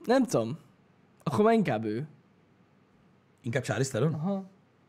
[0.05, 0.59] nem tudom.
[1.23, 2.09] Akkor már inkább ő.
[3.43, 4.15] Inkább Charlie Theron?
[4.15, 4.45] Aha.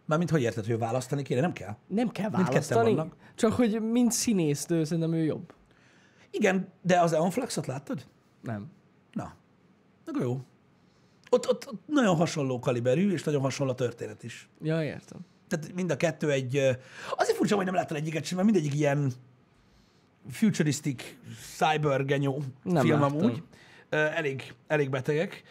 [0.05, 1.41] Mármint hogy érted, hogy választani kéne?
[1.41, 1.75] Nem kell.
[1.87, 3.11] Nem kell választani.
[3.35, 5.53] Csak hogy mint színésznő szerintem ő jobb.
[6.29, 8.05] Igen, de az Eon Fluxot láttad?
[8.41, 8.71] Nem.
[9.11, 9.35] Na,
[10.05, 10.41] akkor jó.
[11.29, 14.49] Ott, ott, ott nagyon hasonló kaliberű, és nagyon hasonló a történet is.
[14.61, 15.19] Ja, értem.
[15.47, 16.55] Tehát mind a kettő egy...
[17.15, 19.11] Azért furcsa, hogy nem láttál egyiket sem, mert mindegyik ilyen
[20.29, 21.03] futuristic,
[21.57, 23.17] cyber genyó Nem film láttam.
[23.17, 23.43] amúgy.
[23.89, 25.43] Elég, elég betegek.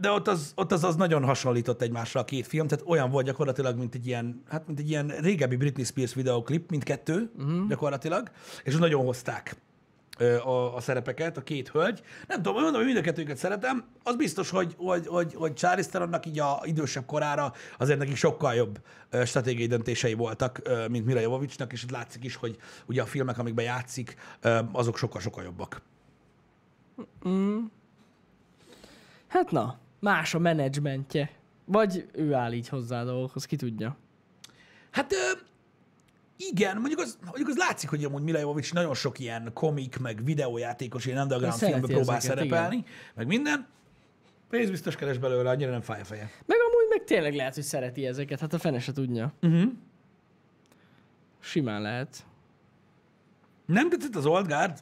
[0.00, 3.26] De ott az, ott az, az nagyon hasonlított egymásra a két film, tehát olyan volt
[3.26, 7.68] gyakorlatilag, mint egy ilyen, hát mint egy ilyen régebbi Britney Spears videoklip, mindkettő uh-huh.
[7.68, 8.30] gyakorlatilag,
[8.64, 9.56] és nagyon hozták
[10.44, 12.02] a, a szerepeket, a két hölgy.
[12.26, 13.84] Nem tudom, mondom, hogy mind a kettőket szeretem.
[14.02, 18.54] Az biztos, hogy, hogy, hogy, hogy Charlize Theronnak így a idősebb korára azért nekik sokkal
[18.54, 18.80] jobb
[19.24, 23.64] stratégiai döntései voltak, mint Mila Jovovicsnak, és itt látszik is, hogy ugye a filmek, amikben
[23.64, 24.16] játszik,
[24.72, 25.82] azok sokkal-sokkal jobbak.
[29.28, 31.30] Hát na, más a menedzsmentje.
[31.64, 33.96] Vagy ő áll így hozzá a dolgokhoz, ki tudja.
[34.90, 35.14] Hát
[36.38, 40.24] igen, mondjuk az, mondjuk az látszik, hogy amúgy Mila Jovovich nagyon sok ilyen komik, meg
[40.24, 43.66] videójátékos, ilyen underground filmbe próbál ezeket, szerepelni, meg minden.
[44.50, 46.30] Pénz biztos keres belőle, annyira nem fáj a feje.
[46.46, 49.32] Meg amúgy meg tényleg lehet, hogy szereti ezeket, hát a fene se tudja.
[49.42, 49.72] Uh-huh.
[51.40, 52.26] Simán lehet.
[53.66, 54.78] Nem tetszett az Old Guard?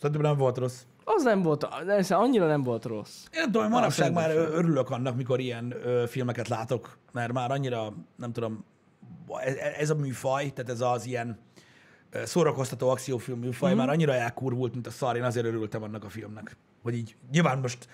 [0.00, 0.82] Szerintem nem volt rossz.
[1.04, 3.24] Az nem volt, de annyira nem volt rossz.
[3.32, 8.32] Én tudom, manapság már örülök annak, mikor ilyen ö, filmeket látok, mert már annyira, nem
[8.32, 8.64] tudom,
[9.44, 11.38] ez, ez a műfaj, tehát ez az ilyen
[12.24, 13.78] szórakoztató akciófilm műfaj, mm-hmm.
[13.78, 16.56] már annyira elkurvult, mint a szar, én azért örültem annak a filmnek.
[16.82, 17.88] Hogy így, nyilván most,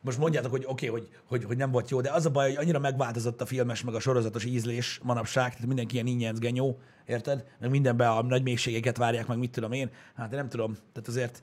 [0.00, 2.48] most mondjátok, hogy oké, okay, hogy, hogy, hogy, nem volt jó, de az a baj,
[2.48, 6.78] hogy annyira megváltozott a filmes, meg a sorozatos ízlés manapság, tehát mindenki ilyen ingyenc genyó,
[7.06, 7.44] érted?
[7.60, 9.90] Meg mindenben a nagy mélységeket várják, meg mit tudom én.
[10.14, 11.42] Hát én nem tudom, tehát azért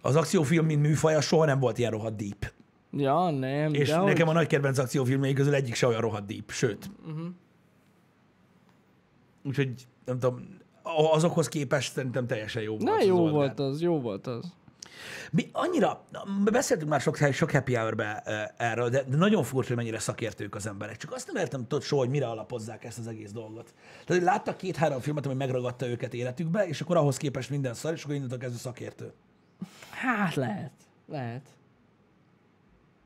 [0.00, 2.52] az akciófilm, mint műfaj, az soha nem volt ilyen rohadt deep.
[2.92, 3.74] Ja, nem.
[3.74, 4.36] És de nekem hogy...
[4.36, 6.90] a nagy kedvenc akciófilmjeim közül egyik se olyan rohadt deep, sőt.
[7.06, 7.26] Uh-huh.
[9.44, 10.58] Úgyhogy nem tudom,
[11.12, 12.82] azokhoz képest szerintem teljesen jó volt.
[12.82, 14.52] Na az jó Old volt az, jó volt az.
[15.30, 16.04] Mi annyira,
[16.44, 18.22] beszéltünk már sok, sok happy hour
[18.56, 20.96] erről, de, de nagyon furcsa, hogy mennyire szakértők az emberek.
[20.96, 23.74] Csak azt nem értem tudod soha, hogy mire alapozzák ezt az egész dolgot.
[23.90, 27.92] Tehát, hogy láttak két-három filmet, ami megragadta őket életükbe, és akkor ahhoz képest minden szar,
[27.92, 29.12] és akkor ez a szakértő.
[29.90, 30.72] Hát lehet,
[31.06, 31.57] lehet.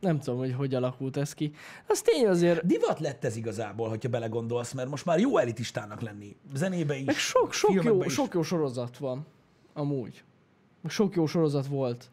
[0.03, 1.53] Nem tudom, hogy hogy alakult ez ki.
[1.87, 6.37] Az tény azért, Divat lett ez igazából, hogyha belegondolsz, mert most már jó elitistának lenni.
[6.55, 8.13] Zenébe is, meg sok, sok, jó, is.
[8.13, 9.27] sok jó sorozat van.
[9.73, 10.25] Amúgy.
[10.81, 12.11] Meg Sok jó sorozat volt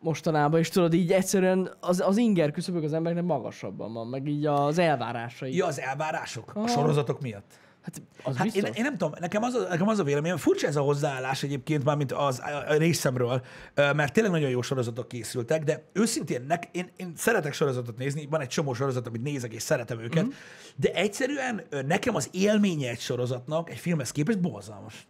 [0.00, 4.46] mostanában, és tudod, így egyszerűen az, az inger küszöbök az embereknek magasabban van, meg így
[4.46, 5.56] az elvárásai.
[5.56, 6.50] Ja, az elvárások?
[6.54, 6.68] A Aha.
[6.68, 7.58] sorozatok miatt?
[7.82, 8.62] Hát az Hát biztos.
[8.62, 11.42] én, én nem tudom, nekem az, a, nekem az a véleményem, furcsa ez a hozzáállás
[11.42, 13.42] egyébként, mármint az a, a részemről,
[13.74, 18.40] mert tényleg nagyon jó sorozatok készültek, de őszintén nek, én, én szeretek sorozatot nézni, van
[18.40, 20.28] egy csomó sorozat, amit nézek, és szeretem őket, mm.
[20.76, 25.06] de egyszerűen nekem az élménye egy sorozatnak, egy filmhez képest borzalmas.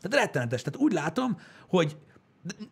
[0.00, 0.62] Tehát rettenetes.
[0.62, 1.96] Tehát úgy látom, hogy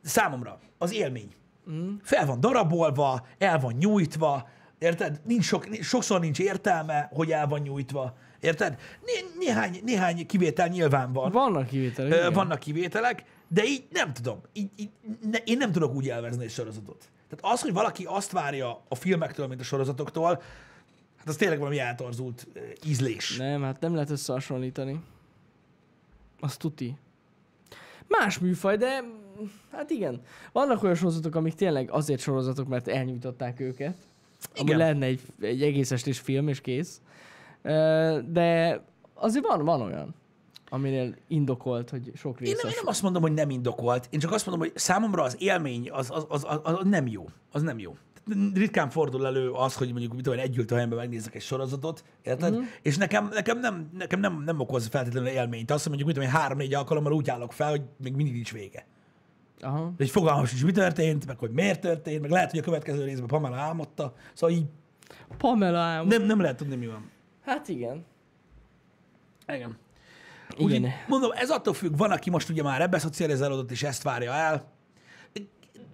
[0.02, 1.34] számomra az élmény
[1.70, 1.94] mm.
[2.02, 5.20] fel van darabolva, el van nyújtva, érted?
[5.24, 8.16] Nincs sok, sokszor nincs értelme, hogy el van nyújtva.
[8.46, 8.78] Érted?
[9.04, 11.32] Né- néhány, néhány kivétel nyilván van.
[11.32, 12.12] Vannak kivételek.
[12.12, 12.32] Igen.
[12.32, 14.40] vannak kivételek, de így nem tudom.
[14.52, 14.90] Így, így,
[15.30, 17.10] ne, én nem tudok úgy elvezni egy sorozatot.
[17.28, 20.42] Tehát az, hogy valaki azt várja a filmektől, mint a sorozatoktól,
[21.16, 22.46] hát az tényleg valami eltorzult
[22.84, 23.36] ízlés.
[23.36, 25.00] Nem, hát nem lehet összehasonlítani.
[26.40, 26.96] Az tuti.
[28.08, 29.00] Más műfaj, de
[29.72, 30.20] hát igen.
[30.52, 33.96] Vannak olyan sorozatok, amik tényleg azért sorozatok, mert elnyújtották őket.
[34.54, 34.78] Ami Igen.
[34.78, 37.00] lehetne egy, egy egész estés film, és kész.
[38.32, 38.80] De
[39.14, 40.14] azért van, van olyan,
[40.68, 42.60] aminél indokolt, hogy sok Én része.
[42.62, 45.36] nem, én nem azt mondom, hogy nem indokolt, én csak azt mondom, hogy számomra az
[45.38, 47.24] élmény az, az, az, az, az nem jó.
[47.52, 47.96] Az nem jó.
[48.54, 52.52] Ritkán fordul elő az, hogy mondjuk mit tudom, én, egy helyenben megnézek egy sorozatot, érted?
[52.52, 52.60] Mhm.
[52.60, 52.64] Mm.
[52.82, 55.70] És nekem, nekem, nem, nekem nem, nem okoz feltétlenül élményt.
[55.70, 58.86] Azt, mondjuk, mit tudom, én három-négy alkalommal úgy állok fel, hogy még mindig nincs vége.
[59.60, 59.92] Aha.
[59.98, 63.26] Egy fogalmas is, mi történt, meg hogy miért történt, meg lehet, hogy a következő részben
[63.26, 64.14] Pamela álmodta.
[64.34, 64.64] Szóval így
[65.38, 66.18] Pamela álmod.
[66.18, 67.10] nem, nem lehet tudni, mi van.
[67.46, 68.04] Hát igen.
[69.46, 69.78] Igen.
[70.56, 70.82] Igen.
[70.84, 74.32] Úgy, mondom, ez attól függ, van, aki most ugye már ebbe szocializálódott, és ezt várja
[74.32, 74.74] el.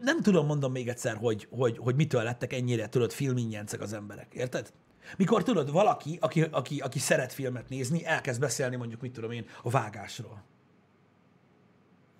[0.00, 4.34] Nem tudom, mondom még egyszer, hogy, hogy, hogy mitől lettek ennyire, tudod, filmingyencek az emberek,
[4.34, 4.72] érted?
[5.16, 9.46] Mikor tudod, valaki, aki, aki, aki szeret filmet nézni, elkezd beszélni mondjuk, mit tudom én,
[9.62, 10.42] a vágásról.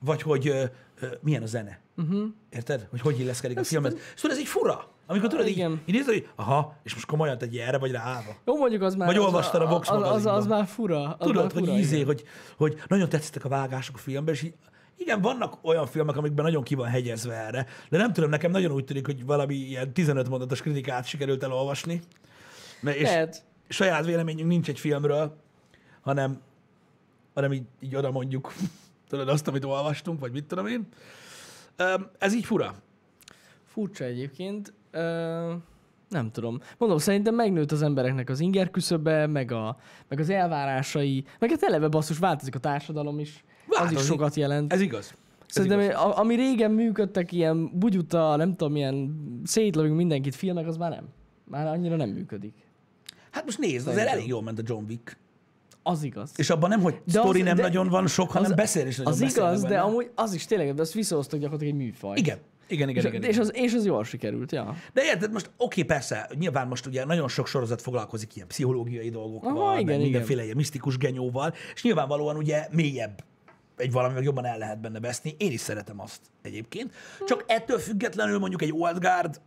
[0.05, 0.65] Vagy hogy ö,
[1.01, 1.81] ö, milyen a zene.
[1.97, 2.25] Uh-huh.
[2.51, 2.87] Érted?
[2.91, 3.95] Hogy hogy illeszkedik a filmhez.
[4.15, 4.91] Szóval ez így fura.
[5.07, 5.81] Amikor tudod, így, Igen.
[5.85, 8.37] így nézed, hogy aha, és most komolyan tegyél erre, vagy ráállva.
[8.47, 9.07] Jó, mondjuk az már...
[9.09, 11.03] Vagy olvastad a Vox az, az, az, már fura.
[11.03, 12.07] Az Tudod, már hogy ízé, igen.
[12.07, 12.25] hogy,
[12.57, 14.55] hogy nagyon tetszettek a vágások a filmben, és így,
[14.97, 18.73] igen, vannak olyan filmek, amikben nagyon ki van hegyezve erre, de nem tudom, nekem nagyon
[18.73, 22.01] úgy tűnik, hogy valami ilyen 15 mondatos kritikát sikerült elolvasni,
[22.81, 23.45] mert és Lehet.
[23.69, 25.37] saját véleményünk nincs egy filmről,
[26.01, 26.41] hanem,
[27.35, 28.53] hanem így, így oda mondjuk,
[29.13, 30.87] tudod, azt, amit olvastunk, vagy mit tudom én.
[32.19, 32.75] Ez így fura.
[33.65, 34.73] Furcsa egyébként.
[34.91, 35.53] Ö,
[36.09, 36.61] nem tudom.
[36.79, 39.77] Mondom, szerintem megnőtt az embereknek az inger küszöbe, meg, a,
[40.09, 43.45] meg az elvárásai, meg hát eleve basszus, változik a társadalom is.
[43.69, 43.99] Az Változik.
[43.99, 44.73] is sokat jelent.
[44.73, 45.15] Ez igaz.
[45.41, 45.95] Ez Szerintem, igaz.
[45.95, 51.09] a, ami régen működtek, ilyen bugyuta, nem tudom, ilyen szétlövünk mindenkit filmek, az már nem.
[51.45, 52.55] Már annyira nem működik.
[53.31, 55.17] Hát most nézd, azért elég jól ment a John Wick.
[55.83, 56.31] Az igaz.
[56.37, 58.87] És abban nem, hogy De sztori az- nem de- nagyon van sok, hanem az- beszél
[58.87, 59.81] is nagyon Az igaz, de benne.
[59.81, 62.17] amúgy az is tényleg, de azt visszahoztak gyakorlatilag egy műfaj.
[62.19, 63.23] Igen, igen, igen, És, igen.
[63.23, 63.41] és, igen.
[63.41, 64.75] az, és az jól sikerült, ja.
[64.93, 69.57] De érted, most oké, persze, nyilván most ugye nagyon sok sorozat foglalkozik ilyen pszichológiai dolgokkal,
[69.57, 73.25] Aha, meg igen, mindenféle ilyen misztikus genyóval, és nyilvánvalóan ugye mélyebb
[73.77, 75.35] egy valami, meg jobban el lehet benne veszni.
[75.39, 76.93] Én is szeretem azt egyébként.
[77.27, 79.41] Csak ettől függetlenül mondjuk egy Old Guard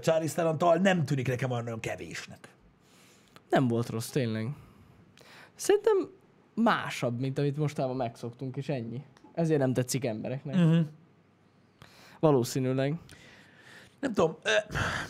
[0.00, 2.48] theron nem tűnik nekem olyan kevésnek.
[3.50, 4.48] Nem volt rossz, tényleg.
[5.56, 6.10] Szerintem
[6.54, 9.02] másabb, mint amit mostában megszoktunk, és ennyi.
[9.32, 10.54] Ezért nem tetszik embereknek.
[10.54, 10.86] Uh-huh.
[12.20, 12.94] Valószínűleg.
[14.00, 14.36] Nem tudom,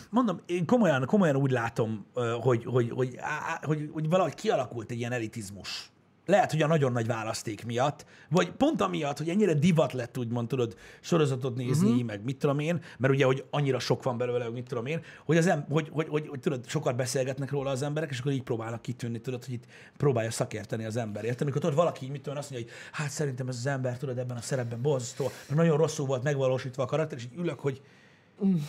[0.09, 2.05] mondom, én komolyan, komolyan úgy látom,
[2.41, 3.17] hogy, hogy, hogy,
[3.61, 5.91] hogy, hogy valahogy kialakult egy ilyen elitizmus.
[6.27, 10.47] Lehet, hogy a nagyon nagy választék miatt, vagy pont amiatt, hogy ennyire divat lett, úgymond,
[10.47, 12.03] tudod, sorozatot nézni, uh-huh.
[12.03, 15.01] meg mit tudom én, mert ugye, hogy annyira sok van belőle, meg mit tudom én,
[15.25, 18.31] hogy, az em, hogy, hogy, hogy, hogy, tudod, sokat beszélgetnek róla az emberek, és akkor
[18.31, 19.65] így próbálnak kitűnni, tudod, hogy itt
[19.97, 21.23] próbálja szakérteni az ember.
[21.23, 21.41] Érted?
[21.41, 24.17] Amikor tudod, valaki így, mit tudom, azt mondja, hogy hát szerintem ez az ember, tudod,
[24.17, 27.81] ebben a szerepben borzasztó, mert nagyon rosszul volt megvalósítva a karakter, és így ülök, hogy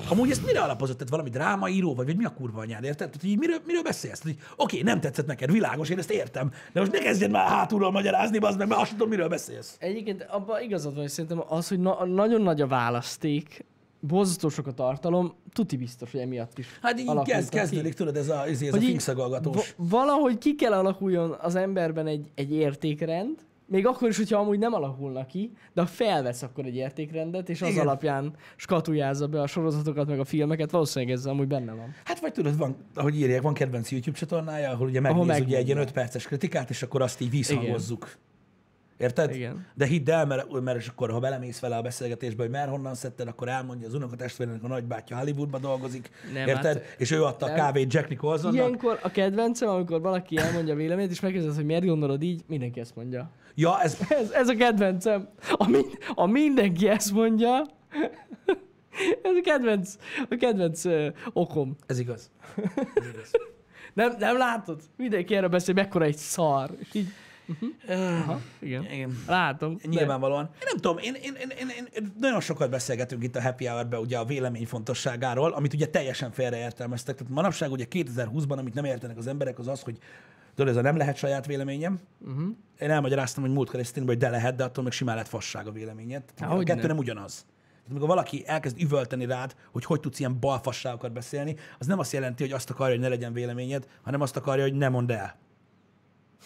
[0.09, 0.97] Amúgy ezt mire alapozott?
[0.97, 2.97] Tehát valami drámaíró, vagy, vagy mi a kurva anyád, érted?
[3.09, 4.19] Tehát, hogy így miről, miről beszélsz?
[4.19, 7.49] Tehát, hogy Oké, nem tetszett neked, világos, én ezt értem, de most ne kezdjed már
[7.49, 9.77] hátulról magyarázni, az meg, mert azt tudom, miről beszélsz.
[9.79, 13.65] Egyébként abban igazad van, hogy szerintem az, hogy na- nagyon nagy a választék,
[14.01, 18.29] borzasztó sok a tartalom, tuti biztos, hogy emiatt is Hát így kezd, kezdődik, tudod, ez
[18.29, 19.05] a, ez, ez a így
[19.43, 24.59] va- valahogy ki kell alakuljon az emberben egy, egy értékrend, még akkor is, hogyha amúgy
[24.59, 27.87] nem alakulna ki, de ha felvesz akkor egy értékrendet, és az Igen.
[27.87, 31.95] alapján skatujázza be a sorozatokat, meg a filmeket, valószínűleg ez amúgy benne van.
[32.05, 35.39] Hát vagy tudod, van, ahogy írják, van kedvenc YouTube csatornája, ahol ugye megnéz Ahol ugye
[35.39, 35.83] egy ilyen megmondja.
[35.83, 38.17] 5 perces kritikát, és akkor azt így visszhangozzuk.
[38.99, 39.35] Érted?
[39.35, 39.67] Igen.
[39.75, 42.95] De hidd el, mert, mert és akkor, ha belemész vele a beszélgetésbe, hogy mer honnan
[42.95, 46.11] szedted, akkor elmondja az unokatestvérének a nagybátyja Hollywoodban dolgozik.
[46.33, 46.65] Nem, érted?
[46.65, 47.59] hát- és ő adta a nem.
[47.59, 48.55] kávét Jack Nicholsonnak.
[48.55, 52.81] Ilyenkor a kedvencem, amikor valaki elmondja a véleményét, és megkérdez, hogy miért gondolod így, mindenki
[52.81, 53.31] ezt mondja.
[53.61, 55.29] Ja, ez, Ez, ez a kedvencem.
[55.53, 57.67] A, min, a mindenki ezt mondja,
[59.23, 59.95] ez a kedvenc,
[60.31, 61.77] a kedvenc uh, okom.
[61.87, 62.31] ez igaz.
[62.95, 63.31] Ez igaz.
[63.95, 64.81] Nem, nem látod?
[64.97, 66.71] Mindenki erre beszél, mekkora egy szar.
[66.79, 67.07] És így,
[67.89, 68.85] Uh, aha, igen.
[68.93, 69.19] igen.
[69.27, 69.77] Látom.
[69.77, 70.45] de- Nyilvánvalóan.
[70.53, 73.95] Én nem tudom, én, én, én, én, én nagyon sokat beszélgetünk itt a Happy hour
[73.95, 77.17] ugye a vélemény fontosságáról, amit ugye teljesen félreértelmeztek.
[77.17, 79.99] Tehát manapság ugye 2020-ban, amit nem értenek az emberek, az az, hogy
[80.59, 82.01] tudod, ez a nem lehet saját véleményem.
[82.21, 82.49] Uh-huh.
[82.79, 85.73] Én elmagyaráztam, hogy múltkor ezt hogy de lehet, de attól még simán lehet fasság a
[85.73, 86.23] véleményed.
[86.35, 87.33] Tehát a kettő nem ugyanaz.
[87.35, 92.13] Tehát amikor valaki elkezd üvölteni rád, hogy hogy tudsz ilyen balfasságokat beszélni, az nem azt
[92.13, 95.37] jelenti, hogy azt akarja, hogy ne legyen véleményed, hanem azt akarja, hogy ne mondd el.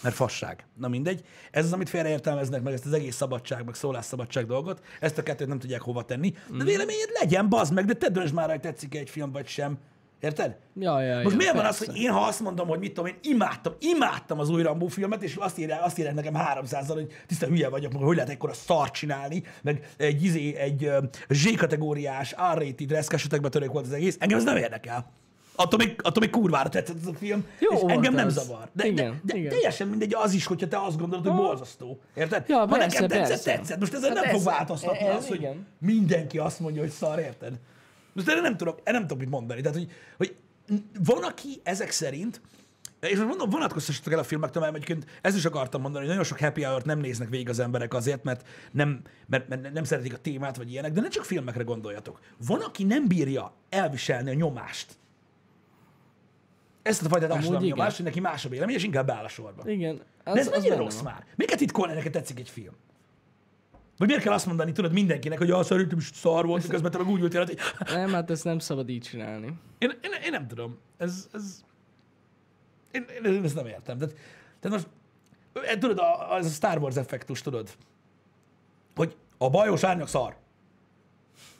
[0.03, 0.67] Mert fasság.
[0.77, 1.25] Na mindegy.
[1.51, 4.83] Ez az, amit félreértelmeznek meg ezt az egész szabadság, meg szólásszabadság dolgot.
[5.01, 6.35] Ezt a kettőt nem tudják hova tenni.
[6.59, 9.79] De véleményed legyen, bazd meg, de te döntsd már, hogy tetszik egy film vagy sem.
[10.23, 10.57] Érted?
[10.75, 11.93] Ja, ja, Most ja, miért van az, persze.
[11.93, 15.23] hogy én, ha azt mondom, hogy mit tudom, én imádtam, imádtam az új Rambo filmet,
[15.23, 18.53] és azt írják, azt írják nekem 300 hogy tiszta hülye vagyok, meg hogy lehet ekkora
[18.53, 20.91] szart csinálni, meg egy, izé, egy
[21.29, 25.13] Z-kategóriás, R-rated reszkesetekbe törők volt az egész, engem ez nem érdekel.
[25.57, 28.33] Attól még, attól még kurvára tetszett ez a film, Jó és engem nem az.
[28.33, 28.69] zavar.
[28.73, 29.51] De, Igen, de, de igen.
[29.51, 32.01] teljesen mindegy az is, hogyha te azt gondolod, hogy borzasztó.
[32.15, 32.45] Érted?
[32.49, 33.51] Ja, ha persze, nekem tetszett, persze.
[33.57, 33.79] tetszett.
[33.79, 35.67] Most ezzel Hát nem fog ez- változtatni ez az, hogy igen.
[35.79, 37.53] mindenki azt mondja, hogy szar, érted?
[38.13, 39.61] Most erre nem tudok, erre nem tudok mit mondani.
[39.61, 40.37] Tehát, hogy, hogy
[41.05, 42.41] van, aki ezek szerint,
[43.01, 46.29] és most mondom, vonatkoztassatok el a filmektől, mert egyébként ezt is akartam mondani, hogy nagyon
[46.29, 50.13] sok happy hour nem néznek végig az emberek azért, mert nem, mert, mert nem szeretik
[50.13, 52.21] a témát, vagy ilyenek, de ne csak filmekre gondoljatok.
[52.47, 54.99] Van, aki nem bírja elviselni a nyomást.
[56.83, 59.71] Ezt a fajta társadalmi nyomást, hogy neki más a vélemény, és inkább beáll a sorba.
[59.71, 60.03] Igen.
[60.25, 61.13] Az, De ez az benne rossz van.
[61.13, 61.47] már?
[61.47, 62.75] Kell titkolni, neked tetszik egy film?
[64.03, 66.99] Vagy miért kell azt mondani, tudod, mindenkinek, hogy ah, szerintem is szar volt, miközben te
[66.99, 69.47] meg úgy ültél, hogy Nem, hát ezt nem szabad így csinálni.
[69.79, 70.79] én, én, én nem tudom.
[70.97, 71.61] Ez, ez...
[72.93, 73.99] Én, én, én ezt nem értem.
[73.99, 74.15] Tehát,
[74.61, 74.89] tehát most,
[75.67, 77.71] eh, tudod, a- az a Star Wars effektus, tudod,
[78.95, 80.37] hogy a bajos árnyak szar.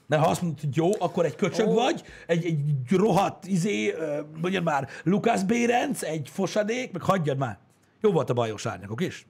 [0.07, 1.75] Mert ha azt mondod, hogy jó, akkor egy köcsög Ó.
[1.75, 3.95] vagy, egy, egy rohadt, izé,
[4.41, 7.59] mondjad már, Lukász Bérenc, egy fosadék, meg hagyjad már.
[8.01, 9.27] Jó volt a bajos árnyakok is.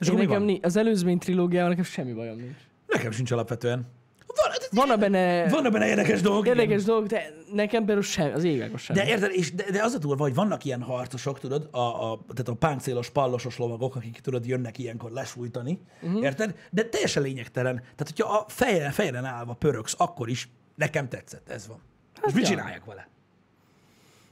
[0.00, 0.58] És Én nekem van?
[0.62, 2.58] az előzmény trilógiával nekem semmi bajom nincs.
[2.86, 3.86] Nekem sincs alapvetően.
[4.26, 6.46] Van, Vannak benne vannak benne érdekes dolgok.
[6.46, 8.96] érdekes dolgok, de nekem például sem, az égek sem.
[8.96, 12.18] De érted, és de, de az a durva, hogy vannak ilyen harcosok, tudod, a, a,
[12.28, 16.22] tehát a páncélos, pallosos lovagok, akik tudod, jönnek ilyenkor lesújtani, uh-huh.
[16.22, 16.54] érted?
[16.70, 17.74] De teljesen lényegtelen.
[17.74, 21.80] Tehát, hogyha a fejren, fejren állva pöröksz, akkor is nekem tetszett, ez van.
[22.14, 22.48] Hát és mit ja.
[22.48, 23.08] csináljak vele?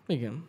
[0.07, 0.49] Igen.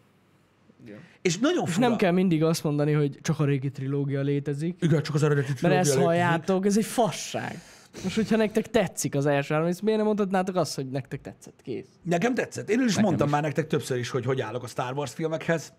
[1.21, 1.87] És nagyon És fura.
[1.87, 5.47] nem kell mindig azt mondani, hogy csak a régi trilógia létezik, Igen, csak az eredeti
[5.47, 6.07] mert trilógia ezt létezik.
[6.07, 7.59] halljátok, ez egy fasság.
[8.03, 11.61] Most, hogyha nektek tetszik az első három, rész, miért nem mondhatnátok azt, hogy nektek tetszett?
[11.63, 11.87] Kész.
[12.03, 12.69] Nekem tetszett.
[12.69, 13.33] Én is Nekem mondtam is.
[13.33, 15.73] már nektek többször is, hogy hogy állok a Star Wars filmekhez.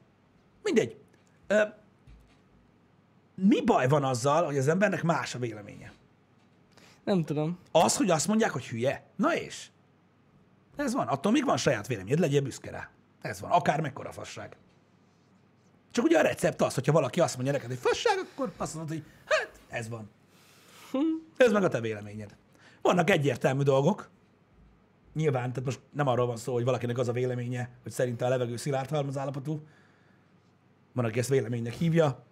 [0.62, 0.96] Mindegy.
[1.46, 1.62] Ö,
[3.34, 5.92] mi baj van azzal, hogy az embernek más a véleménye?
[7.04, 7.58] Nem tudom.
[7.70, 9.04] Az, hogy azt mondják, hogy hülye.
[9.16, 9.68] Na és?
[10.76, 11.06] Ez van.
[11.06, 12.90] Attól még van saját véleményed, legyél büszke rá.
[13.20, 13.50] Ez van.
[13.50, 14.56] Akár mekkora fasság.
[15.90, 18.96] Csak ugye a recept az, hogyha valaki azt mondja neked, hogy fasság, akkor azt mondod,
[18.96, 20.10] hogy hát, ez van.
[21.36, 22.36] Ez meg a te véleményed.
[22.82, 24.08] Vannak egyértelmű dolgok.
[25.14, 28.28] Nyilván, tehát most nem arról van szó, hogy valakinek az a véleménye, hogy szerinte a
[28.28, 29.62] levegő szilárd halmazállapotú.
[30.92, 32.24] Van, aki ezt véleménynek hívja.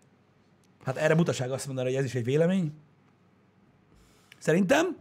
[0.84, 2.72] Hát erre butaság azt mondani, hogy ez is egy vélemény.
[4.38, 4.96] Szerintem.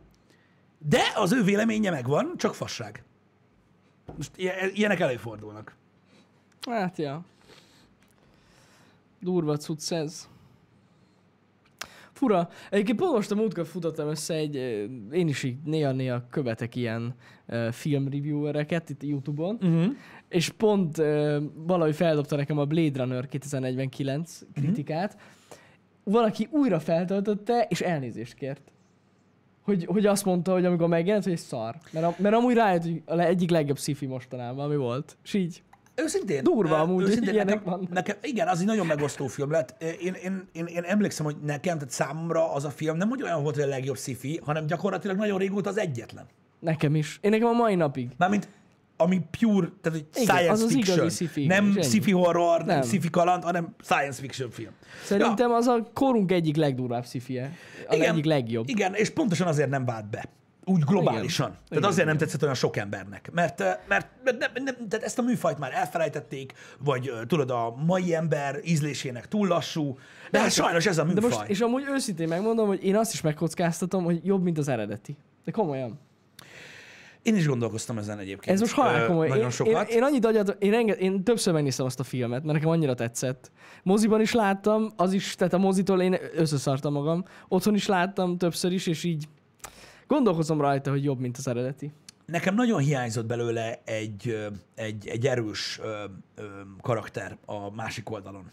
[0.78, 3.04] De az ő véleménye megvan, csak fasság.
[4.18, 5.76] Most ilyen- ilyenek előfordulnak.
[6.70, 7.26] Hát, ja.
[9.20, 10.30] Durva cucc ez.
[12.12, 12.50] Fura.
[12.70, 14.56] Egyébként a múltkor futottam össze egy,
[15.12, 17.16] én is így néha-néha követek ilyen
[17.48, 19.94] uh, film reviewereket itt Youtube-on, Uh-huh.
[20.30, 25.18] és pont uh, valahogy feldobta nekem a Blade Runner 2049 kritikát.
[26.04, 28.72] Valaki újra feltöltötte, és elnézést kért.
[29.62, 31.76] Hogy, hogy azt mondta, hogy amikor megjelent, hogy szar.
[31.92, 35.18] Mert, a, mert amúgy rájött, hogy a egyik legjobb sci mostanában, ami volt.
[35.24, 35.64] És így,
[36.02, 36.44] Őszintén.
[36.44, 37.90] Durva amúgy, őszintén, nekem, vannak.
[37.90, 39.84] nekem, igen, az egy nagyon megosztó film lett.
[40.02, 43.44] Én, én, én, én emlékszem, hogy nekem, tehát számomra az a film nem hogy olyan
[43.44, 46.26] volt, hogy a legjobb sci hanem gyakorlatilag nagyon régóta az egyetlen.
[46.60, 47.20] nekem is.
[47.22, 48.10] Én nekem a mai napig.
[48.18, 48.48] Mármint
[48.98, 50.98] ami pure, tehát egy Igen, science az az fiction.
[50.98, 54.72] igazi sci-fi, nem sci-fi horror, nem, nem sci-fi kaland, hanem science fiction film.
[55.04, 57.52] Szerintem az a korunk egyik legdurvább szifie.
[57.88, 58.70] A Igen, egyik legjobb.
[58.70, 60.30] Igen, és pontosan azért nem vált be.
[60.70, 61.48] Úgy globálisan.
[61.48, 61.60] Igen.
[61.60, 63.30] Tehát Igen, azért nem tetszett olyan sok embernek.
[63.34, 67.52] Mert, eh, mert, mert nem, nem, tehát ezt a műfajt már elfelejtették, vagy eh, tudod,
[67.52, 69.98] a mai ember ízlésének túl lassú,
[70.32, 71.30] de hát sajnos ez a De műfaj.
[71.30, 75.18] most, és amúgy őszintén megmondom, hogy én azt is megkockáztatom, hogy jobb, mint az eredeti.
[75.46, 76.00] De komolyan.
[77.22, 78.56] Én is gondolkoztam ezen egyébként.
[78.56, 79.28] Ez most halál Ö, komoly.
[79.28, 79.90] Nagyon Én, sokat.
[79.90, 82.94] én, én, annyit agyat, én, renge, én többször megnéztem azt a filmet, mert nekem annyira
[82.94, 83.52] tetszett.
[83.84, 87.24] Moziban is láttam, az is, tehát a mozitól én összeszartam magam.
[87.48, 89.28] Otthon is láttam többször is, és így
[90.08, 91.92] gondolkozom rajta, hogy jobb, mint az eredeti.
[92.26, 96.04] nekem nagyon hiányzott belőle egy, egy, egy erős ö,
[96.36, 96.44] ö,
[96.82, 98.52] karakter a másik oldalon.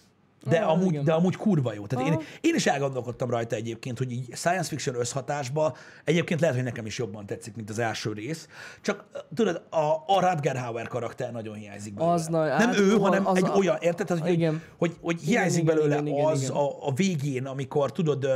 [0.49, 1.05] De, Ah, amúgy, igen.
[1.05, 1.87] de amúgy kurva jó.
[1.87, 2.23] Tehát én, Aha.
[2.41, 6.99] én is elgondolkodtam rajta egyébként, hogy így science fiction összhatásba egyébként lehet, hogy nekem is
[6.99, 8.49] jobban tetszik, mint az első rész.
[8.81, 9.77] Csak tudod, a,
[10.07, 12.13] a Rutger Hauer karakter nagyon hiányzik belőle.
[12.15, 14.07] Az nagy- Nem hát, ő, hanem az egy a- olyan, érted?
[14.07, 14.63] Tehát, hogy, Igen.
[14.79, 16.55] hogy, hogy hiányzik igen, belőle igen, igen, az igen.
[16.55, 18.27] A, a végén, amikor tudod,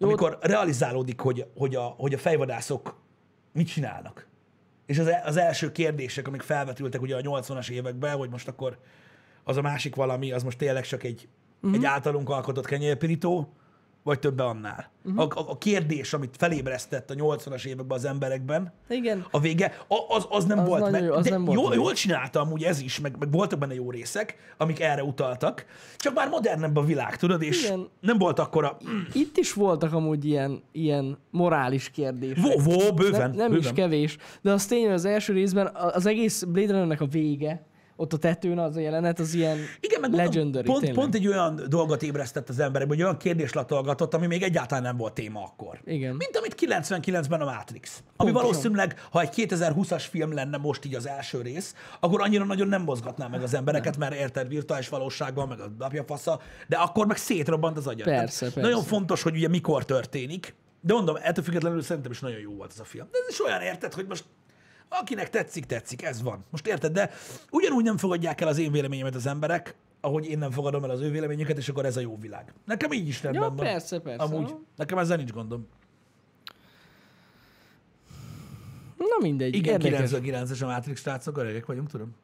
[0.00, 3.00] ö, amikor realizálódik, hogy, hogy, a, hogy a fejvadászok
[3.52, 4.26] mit csinálnak.
[4.86, 8.78] És az, az első kérdések, amik felvetültek ugye a 80-as években, hogy most akkor
[9.44, 11.28] az a másik valami, az most tényleg csak egy,
[11.62, 11.78] uh-huh.
[11.78, 13.52] egy általunk alkotott kenyérpirító,
[14.02, 14.90] vagy többe annál.
[15.04, 15.20] Uh-huh.
[15.36, 19.26] A, a kérdés, amit felébresztett a 80-as években az emberekben, Igen.
[19.30, 21.02] a vége, a- az, az nem Az volt meg.
[21.02, 21.78] jó, az de nem volt jól, meg.
[21.78, 25.64] jól csinálta amúgy ez is, meg, meg voltak benne jó részek, amik erre utaltak,
[25.96, 27.88] csak már modernebb a világ, tudod, és Igen.
[28.00, 28.76] nem volt akkora...
[29.12, 32.42] Itt is voltak amúgy ilyen, ilyen morális kérdések.
[32.44, 33.58] Vo, vo, bőven, nem, nem bőven.
[33.58, 37.06] is kevés, de az tény, hogy az első részben a- az egész Blade Runnernek a
[37.06, 37.64] vége,
[38.00, 40.98] ott a tetőn az a jelenet, az ilyen Igen, meg legendary, pont, tényleg.
[40.98, 44.96] pont egy olyan dolgot ébresztett az emberekbe, hogy olyan kérdés latolgatott, ami még egyáltalán nem
[44.96, 45.80] volt téma akkor.
[45.84, 46.14] Igen.
[46.16, 48.02] Mint amit 99-ben a Matrix.
[48.16, 48.42] Ami Pontosan.
[48.42, 52.82] valószínűleg, ha egy 2020-as film lenne most így az első rész, akkor annyira nagyon nem
[52.82, 57.16] mozgatná meg az embereket, mert érted virtuális valóságban, meg a napja fasza, de akkor meg
[57.16, 58.06] szétrobbant az agyad.
[58.06, 58.60] Persze, persze.
[58.60, 62.70] Nagyon fontos, hogy ugye mikor történik, de mondom, ettől függetlenül szerintem is nagyon jó volt
[62.72, 63.06] ez a film.
[63.10, 64.24] De ez is olyan érted, hogy most
[64.98, 66.44] akinek tetszik, tetszik, ez van.
[66.50, 67.10] Most érted, de
[67.50, 71.00] ugyanúgy nem fogadják el az én véleményemet az emberek, ahogy én nem fogadom el az
[71.00, 72.52] ő véleményüket, és akkor ez a jó világ.
[72.64, 73.56] Nekem így is rendben Ja, van.
[73.56, 74.22] persze, persze.
[74.22, 74.54] Amúgy.
[74.76, 75.66] Nekem ezzel nincs gondom.
[78.96, 80.10] Na mindegy, Igen, érdekes.
[80.10, 82.14] 99-es a Matrix srácok, öregek vagyunk, tudom.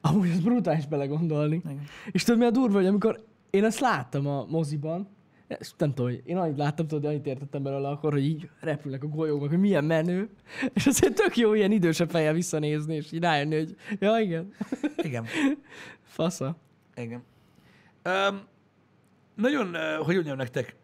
[0.00, 1.56] Amúgy ez brutális belegondolni.
[1.64, 1.84] Igen.
[2.12, 5.08] És tudod mi a durva, hogy amikor én ezt láttam a moziban,
[5.46, 9.06] ezt nem tudom, én annyit láttam, tudod, annyit értettem belőle akkor, hogy így repülnek a
[9.06, 10.28] golyók, hogy milyen menő.
[10.74, 14.52] És azért tök jó ilyen idősebb fejjel visszanézni, és így rájönni, hogy ja igen,
[14.96, 15.26] Igen.
[16.16, 16.56] fasza.
[16.96, 17.22] Igen.
[18.04, 18.40] Um,
[19.34, 20.76] nagyon, uh, hogy mondjam nektek,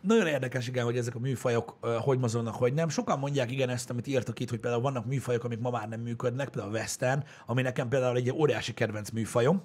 [0.00, 2.88] nagyon érdekes, igen, hogy ezek a műfajok uh, hogy mozognak, hogy nem.
[2.88, 6.00] Sokan mondják igen ezt, amit írtak itt, hogy például vannak műfajok, amik ma már nem
[6.00, 9.62] működnek, például a western, ami nekem például egy óriási kedvenc műfajom.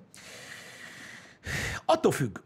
[1.86, 2.38] Attól függ.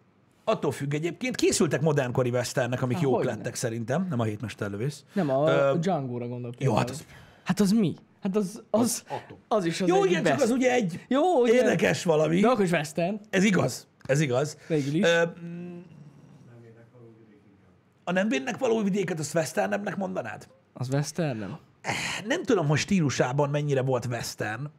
[0.43, 1.35] Attól függ egyébként.
[1.35, 5.03] Készültek modernkori westernek, amik Há, jók lettek szerintem, nem a hétmesterlövész.
[5.13, 6.61] Nem, a Ö, Django-ra gondolok.
[6.61, 7.05] Jó, hát az,
[7.43, 7.95] Hát az mi?
[8.21, 9.37] Hát az, az, attól.
[9.47, 11.55] az is az Jó, igen, csak az ugye egy Jó, igen.
[11.63, 12.39] érdekes valami.
[12.39, 13.87] De akkor is western, Ez igaz.
[14.05, 14.57] Ez igaz.
[14.67, 15.05] végül is.
[15.05, 15.23] Ö,
[18.03, 20.47] a nem vénnek való vidéket, azt westernebbnek mondanád?
[20.73, 21.57] Az western, nem?
[22.27, 24.69] Nem tudom, hogy stílusában mennyire volt western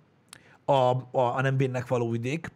[0.64, 2.52] a, a, a nem vénnek való vidék.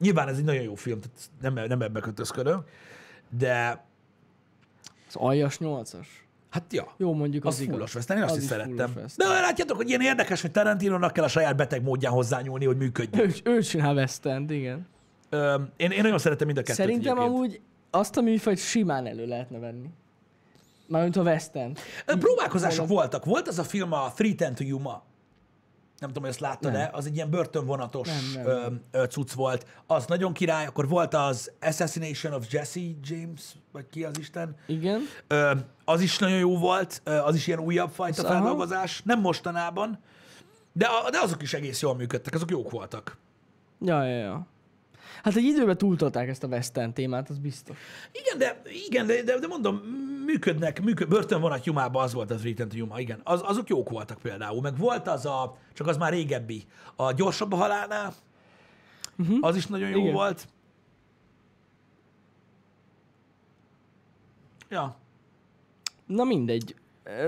[0.00, 1.18] Nyilván ez egy nagyon jó film, tehát
[1.54, 2.64] nem, nem ebbe kötözködöm,
[3.38, 3.84] de
[5.08, 6.26] Az aljas nyolcas.
[6.50, 7.74] hát ja, Jó, mondjuk az, az igaz.
[7.74, 8.92] fullos én azt Az is is szerettem.
[9.16, 13.28] De látjátok, hogy ilyen érdekes, hogy Tarantinónak kell a saját beteg módján hozzányúlni, hogy működjön.
[13.44, 14.86] Ő, ő csinál western igen.
[15.30, 17.34] Ö, én, én nagyon szeretem mind a kettőt Szerintem egyébként.
[17.36, 19.88] amúgy azt a műfajt simán elő lehetne venni.
[20.86, 21.72] Mármint a western.
[22.06, 23.24] Ö, Próbálkozások voltak.
[23.24, 25.02] Volt az a film a Three Ten to Yuma.
[25.98, 26.90] Nem tudom, hogy ezt láttad-e.
[26.92, 29.66] Az egy ilyen börtönvonatos Nem, nem, ö, ö, cucc volt.
[29.86, 30.66] Az nagyon király.
[30.66, 33.42] Akkor volt az Assassination of Jesse James,
[33.72, 34.54] vagy ki az Isten.
[34.66, 35.00] Igen.
[35.26, 35.50] Ö,
[35.84, 37.02] az is nagyon jó volt.
[37.04, 38.34] Az is ilyen újabb fajta Az- aha.
[38.38, 39.02] feldolgozás.
[39.04, 39.98] Nem mostanában.
[40.72, 42.34] De, a, de azok is egész jól működtek.
[42.34, 43.16] Azok jók voltak.
[43.80, 44.46] Ja, ja, ja.
[45.22, 47.76] Hát egy időben túltolták ezt a western témát, az biztos.
[48.12, 49.80] Igen, de, igen, de, de, de mondom,
[50.32, 53.20] működnek, működ, börtönvonat Jumában az volt az Return to Yuma, igen.
[53.24, 54.60] Az, azok jók voltak például.
[54.60, 56.64] Meg volt az a, csak az már régebbi,
[56.96, 58.14] a gyorsabb a halálnál,
[59.18, 59.38] uh-huh.
[59.40, 60.00] az is nagyon jó.
[60.00, 60.12] Igen.
[60.12, 60.48] volt.
[64.68, 64.96] Ja,
[66.08, 66.74] Na mindegy.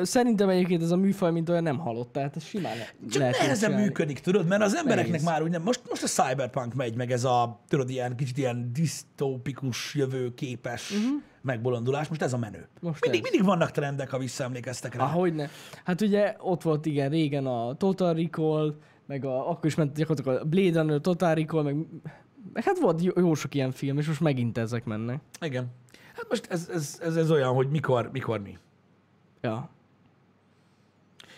[0.03, 3.39] Szerintem egyébként ez a műfaj, mint olyan nem halott, tehát ez simán le- csak lehet
[3.39, 5.27] nehezen működik, tudod, mert az embereknek Nehéz.
[5.27, 8.73] már úgy nem, most, most a cyberpunk megy, meg ez a, tudod, ilyen kicsit ilyen
[8.73, 11.23] disztópikus, jövőképes uh-huh.
[11.43, 12.69] Megbolondulás, most ez a menő.
[12.81, 13.31] Most mindig, ez.
[13.31, 15.05] mindig vannak trendek, ha visszaemlékeztek rá.
[15.05, 15.49] Ah, hogyne.
[15.85, 18.75] Hát ugye ott volt igen régen a Total Recall,
[19.07, 21.77] meg a, akkor is ment gyakorlatilag a Blade Runner, Total Recall, meg,
[22.53, 25.21] meg hát volt jó, jó sok ilyen film, és most megint ezek mennek.
[25.41, 25.67] Igen.
[26.15, 28.59] Hát most ez, ez, ez, ez olyan, hogy mikor, mikor mi.
[29.41, 29.71] Ja.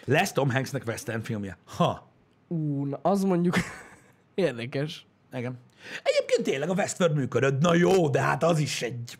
[0.04, 1.56] Lesz Tom Hanksnek western filmje?
[1.64, 2.10] Ha.
[2.48, 3.56] Ú, na, az mondjuk
[4.34, 5.06] érdekes.
[5.32, 5.58] Igen.
[6.02, 7.60] Egyébként tényleg a Westworld működött.
[7.60, 9.18] Na jó, de hát az is egy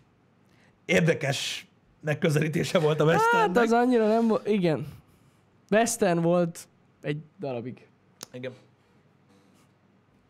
[0.84, 1.66] érdekes
[2.00, 3.62] megközelítése volt a Hát Westernnek.
[3.62, 4.86] az annyira nem volt, igen.
[5.70, 6.68] Western volt
[7.00, 7.86] egy darabig.
[8.32, 8.52] Igen.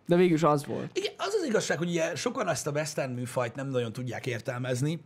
[0.07, 0.99] De végül is az volt.
[0.99, 5.01] Igen, az az igazság, hogy ugye sokan ezt a western műfajt nem nagyon tudják értelmezni,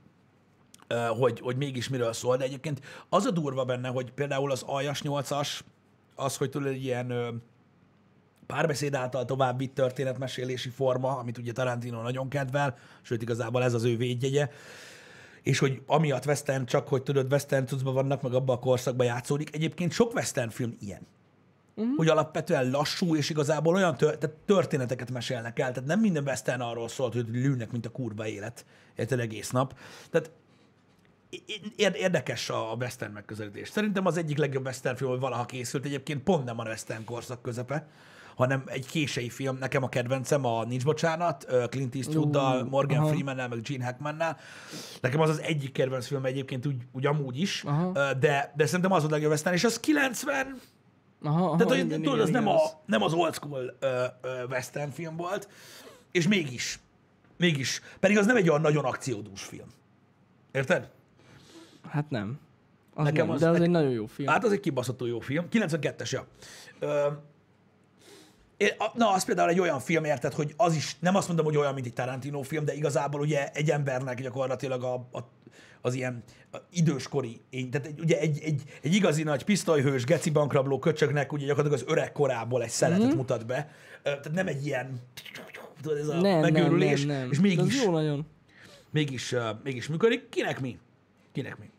[1.18, 5.00] hogy, hogy mégis miről szól, de egyébként az a durva benne, hogy például az Aljas
[5.04, 5.60] 8-as,
[6.14, 7.42] az, hogy tudod, egy ilyen
[8.46, 13.84] párbeszéd által tovább vitt történetmesélési forma, amit ugye Tarantino nagyon kedvel, sőt igazából ez az
[13.84, 14.48] ő védjegye,
[15.46, 19.54] és hogy amiatt western, csak hogy tudod, western cuccban vannak, meg abban a korszakban játszódik.
[19.54, 21.06] Egyébként sok western film ilyen.
[21.74, 21.96] Uh-huh.
[21.96, 25.72] Hogy alapvetően lassú, és igazából olyan tör, tehát történeteket mesélnek el.
[25.72, 28.64] Tehát nem minden western arról szólt, hogy lűnek, mint a kurva élet.
[28.96, 29.78] Érted egész nap.
[30.10, 30.30] Tehát
[31.76, 33.68] ér- érdekes a western megközelítés.
[33.68, 35.84] Szerintem az egyik legjobb western film, hogy valaha készült.
[35.84, 37.88] Egyébként pont nem a western korszak közepe,
[38.36, 39.56] hanem egy késői film.
[39.58, 43.08] Nekem a kedvencem a Nincs Bocsánat, Clint Eastwooddal, Ú, Morgan aha.
[43.08, 44.36] Freemannel, meg Gene Hackmannel.
[45.00, 47.92] Nekem az az egyik kedvenc film egyébként úgy, úgy amúgy is, Aha.
[48.14, 50.60] de, de szerintem az a legjobb és az 90,
[51.22, 53.34] Aha, aha, tehát hogy, igen, tudod, igen, az nem, igen, a, az- nem az old
[53.34, 55.48] school ö, ö, western film volt,
[56.12, 56.78] és mégis,
[57.36, 59.66] mégis, pedig az nem egy olyan nagyon akciódús film.
[60.52, 60.90] Érted?
[61.90, 62.38] Hát nem.
[62.94, 64.28] Az Nekem nem, az- de az nekem- egy nagyon jó film.
[64.28, 65.46] Hát az egy kibaszható jó film.
[65.50, 66.26] 92-es, ja.
[66.78, 67.22] Ö, a-
[68.94, 71.74] na, az például egy olyan film, érted, hogy az is, nem azt mondom, hogy olyan,
[71.74, 75.18] mint egy Tarantino film, de igazából ugye egy embernek gyakorlatilag a, a,
[75.80, 77.40] az ilyen a időskori,
[77.70, 81.92] tehát egy, ugye egy, egy, egy igazi nagy pisztolyhős, geci bankrabló köcsögnek ugye gyakorlatilag az
[81.92, 83.16] öreg korából egy szeletet mm.
[83.16, 83.70] mutat be.
[84.02, 85.00] Tehát nem egy ilyen
[85.82, 87.30] tudod, ez a nem, nem, megőrülés, nem, nem.
[87.30, 88.26] és De mégis, jó nagyon.
[88.90, 90.28] mégis, uh, mégis működik.
[90.28, 90.78] Kinek mi?
[91.32, 91.70] Kinek mi?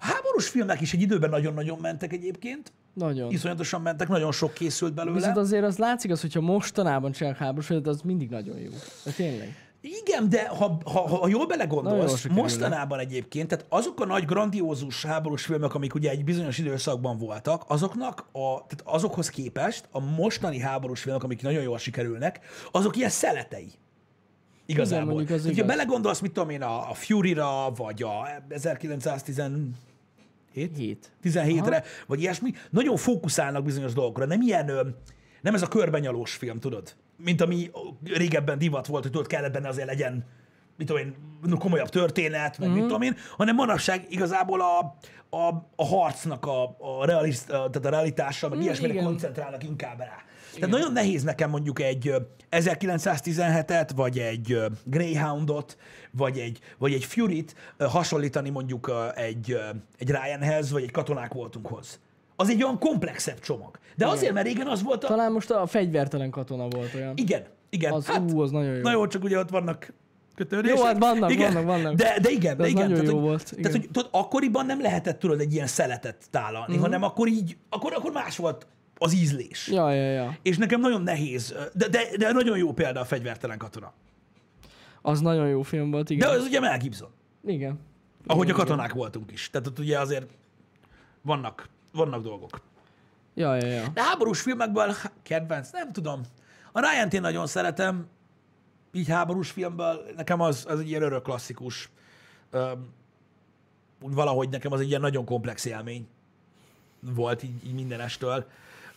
[0.00, 2.72] A háborús filmek is egy időben nagyon-nagyon mentek egyébként.
[3.00, 3.30] Nagyon.
[3.30, 5.16] Iszonyatosan mentek, nagyon sok készült belőle.
[5.16, 8.70] Viszont azért az látszik az, hogyha mostanában csinálják háborús filmet, az mindig nagyon jó.
[9.04, 9.56] De tényleg.
[9.80, 15.44] Igen, de ha, ha, ha jól belegondolsz, mostanában egyébként, tehát azok a nagy grandiózus háborús
[15.44, 21.00] filmek, amik ugye egy bizonyos időszakban voltak, azoknak a, tehát azokhoz képest a mostani háborús
[21.00, 22.40] filmek, amik nagyon jól sikerülnek,
[22.72, 23.72] azok ilyen szeletei.
[24.66, 25.14] Igazából.
[25.14, 25.76] mondjuk az Tehát, ha igaz.
[25.76, 28.28] belegondolsz, mit tudom én, a, a Fury-ra, vagy a
[30.54, 31.12] 1917 Hét.
[31.22, 34.24] 17-re, vagy ilyesmi, nagyon fókuszálnak bizonyos dolgokra.
[34.24, 34.96] Nem ilyen,
[35.40, 36.94] nem ez a körbenyalós film, tudod?
[37.16, 37.70] Mint ami
[38.04, 40.24] régebben divat volt, hogy tudod, kellett benne azért legyen,
[40.76, 41.14] mit tudom én,
[41.58, 42.78] komolyabb történet, meg mm-hmm.
[42.78, 44.96] mit tudom én, hanem manapság igazából a,
[45.36, 49.04] a, a harcnak a, a, realist, a, tehát a realitással, meg Mm, ilyesmire igen.
[49.04, 50.16] koncentrálnak inkább rá.
[50.54, 52.16] Tehát nagyon nehéz nekem mondjuk egy ö,
[52.50, 55.76] 1917-et, vagy egy Greyhoundot,
[56.10, 59.56] vagy egy, vagy egy Fury-t hasonlítani mondjuk egy,
[59.98, 62.00] egy Ryanhez, vagy egy Katonák voltunkhoz.
[62.36, 63.78] Az egy olyan komplexebb csomag.
[63.96, 65.08] De azért, mert régen az volt a...
[65.08, 67.12] Talán most a fegyvertelen katona volt olyan.
[67.16, 67.92] Igen, igen.
[67.92, 68.82] Az, hát, ú, az nagyon jó.
[68.82, 69.92] Na jó, csak ugye ott vannak
[70.34, 70.76] kötődések.
[70.76, 71.52] Jó, hát vannak, igen.
[71.52, 71.94] vannak, vannak.
[71.94, 72.82] De, de igen, De de igen.
[72.82, 73.70] nagyon tehát, jó hogy, volt, Tehát, igen.
[73.70, 76.82] hogy tudod, akkoriban nem lehetett tudod egy ilyen szeletet tálalni, Mhm.
[76.82, 78.66] hanem akkor így, akkor, akkor más volt
[79.02, 79.68] az ízlés.
[79.68, 80.36] Ja, ja, ja.
[80.42, 83.92] És nekem nagyon nehéz, de, de, de nagyon jó példa a fegyvertelen katona.
[85.02, 86.28] Az nagyon jó film volt, De igen.
[86.28, 87.10] az ugye Mel Gibson,
[87.44, 87.78] Igen.
[88.26, 89.50] ahogy a Igen, katonák voltunk is.
[89.50, 90.30] Tehát ott ugye azért
[91.22, 92.60] vannak, vannak dolgok.
[93.34, 93.88] Ja, ja, ja.
[93.94, 96.20] De háborús filmekből kedvenc, nem tudom.
[96.72, 98.06] A ryan én nagyon szeretem,
[98.92, 101.90] így háborús filmből, nekem az, az egy ilyen örök klasszikus.
[104.02, 106.08] Úgy valahogy nekem az egy ilyen nagyon komplex élmény
[107.00, 108.46] volt így, így mindenestől.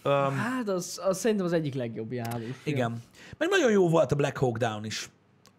[0.03, 2.55] Öm, Hát az, az szerintem az egyik legjobb film.
[2.63, 3.01] igen.
[3.37, 5.09] Meg nagyon jó volt a Black Hawk Down is.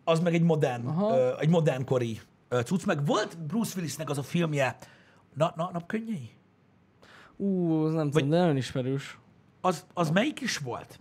[0.05, 2.85] Az meg egy modern, ö, egy modern kori ö, cucc.
[2.85, 4.77] Meg volt Bruce Willisnek az a filmje,
[5.35, 6.31] na, na, napkönnyei?
[7.37, 9.19] Ú, az nem tudom, de nagyon ismerős.
[9.61, 10.99] Az, az melyik is volt?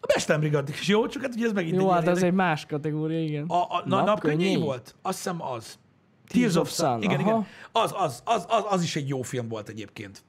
[0.00, 3.22] A Bestenbrigad is jó, csak hát ugye ez megint Jó, hát ez egy más kategória,
[3.22, 3.46] igen.
[3.46, 4.94] A, a na, napkönnyei volt?
[5.02, 5.78] Azt hiszem az.
[6.26, 7.02] Tears of Sun.
[7.02, 7.28] Igen, aha.
[7.28, 7.46] igen.
[7.72, 10.24] Az, az, az, az, az is egy jó film volt egyébként.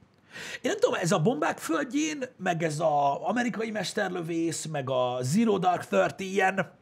[0.54, 5.58] Én nem tudom, ez a bombák földjén, meg ez a amerikai mesterlövész, meg a Zero
[5.58, 6.72] Dark Thirty ilyen,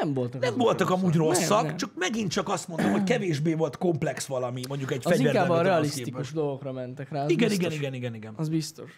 [0.00, 1.02] Nem voltak nem voltak rosszak.
[1.02, 1.76] amúgy rosszak, Nem, nem.
[1.76, 5.62] csak megint csak azt mondom, hogy kevésbé volt komplex valami, mondjuk egy Az inkább a
[5.62, 6.34] realisztikus képest.
[6.34, 7.26] dolgokra mentek rá.
[7.26, 7.66] Igen, biztos.
[7.66, 8.34] igen, igen, igen, igen.
[8.36, 8.90] Az biztos.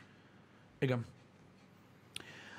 [0.79, 1.05] Igen.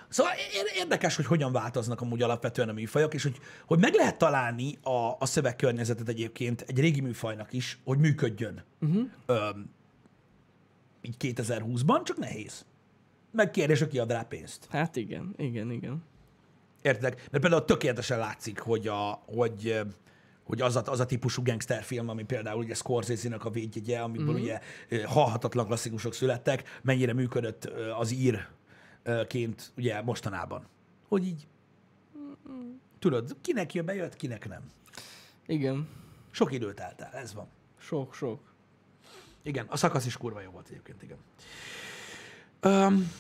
[0.10, 4.18] Szóval ér- érdekes, hogy hogyan változnak amúgy alapvetően a műfajok, és hogy, hogy meg lehet
[4.18, 8.64] találni a, a szövegkörnyezetet egyébként egy régi műfajnak is, hogy működjön.
[8.80, 9.10] Uh-huh.
[9.26, 9.70] Öm,
[11.02, 12.66] így 2020-ban, csak nehéz.
[13.32, 14.68] Meg kérdés, aki ad rá pénzt.
[14.70, 16.04] Hát igen, igen, igen.
[16.82, 17.16] Érted?
[17.32, 19.82] Mert például tökéletesen látszik, hogy, a, hogy,
[20.44, 24.42] hogy az, a, az a típusú gangsterfilm, ami például ugye Scorsese-nek a védjegye, amiből mm-hmm.
[24.42, 27.66] ugye ö, halhatatlan klasszikusok születtek, mennyire működött
[28.00, 28.12] az
[29.08, 30.68] írként ugye mostanában.
[31.08, 31.48] Hogy így,
[33.00, 34.62] tudod, kinek jön, bejött, kinek nem.
[35.46, 35.88] Igen.
[36.32, 37.48] Sok időt eltál, ez van.
[37.78, 38.40] Sok, sok.
[39.42, 41.18] Igen, a szakasz is kurva jó volt egyébként, igen.
[42.64, 43.12] Um,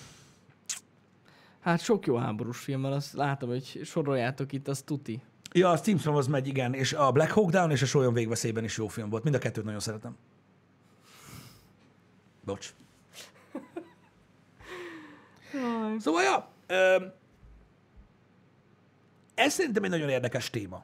[1.68, 5.22] Hát sok jó háborús film van, azt látom, hogy soroljátok itt, az tuti.
[5.52, 8.64] ja, a Steam az megy, igen, és a Black Hawk Down és a Sólyon végveszélyben
[8.64, 9.24] is jó film volt.
[9.24, 10.18] Mind a kettőt nagyon szeretem.
[12.46, 12.74] Bocs.
[15.99, 17.05] Szóval, ja, ö,
[19.36, 20.84] ez szerintem egy nagyon érdekes téma,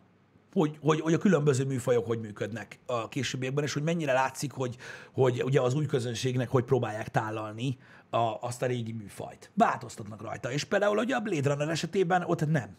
[0.53, 4.78] hogy, hogy, hogy a különböző műfajok hogy működnek a későbbiekben, és hogy mennyire látszik, hogy,
[5.11, 7.78] hogy ugye az új közönségnek hogy próbálják tálalni
[8.09, 9.51] a, azt a régi műfajt.
[9.53, 10.51] Változtatnak rajta.
[10.51, 12.78] És például ugye a Blade Runner esetében ott nem.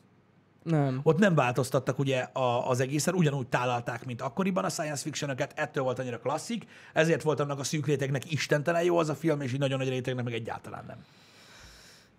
[0.63, 1.01] Nem.
[1.03, 5.85] Ott nem változtattak ugye a, az egészen, ugyanúgy tálalták, mint akkoriban a science fiction ettől
[5.85, 9.53] volt annyira klasszik, ezért volt annak a szűk rétegnek istentelen jó az a film, és
[9.53, 11.05] így nagyon nagy rétegnek meg egyáltalán nem.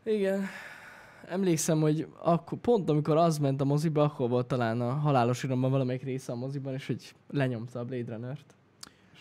[0.06, 0.46] Igen.
[1.28, 5.72] Emlékszem, hogy akkor, pont amikor az ment a moziba, akkor volt talán a halálos iramban
[5.72, 8.56] valamelyik része a moziban, és hogy lenyomta a Blade Runner-t.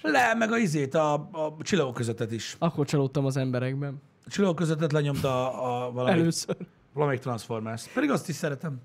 [0.03, 2.57] Le, meg a izét, a, a csillagok közöttet is.
[2.59, 4.03] Akkor csalódtam az emberekben.
[4.27, 6.57] A csillagok közöttet lenyomta a, a valamelyik, Először.
[6.93, 7.89] valamelyik Transformers.
[7.89, 8.81] Pedig azt is szeretem.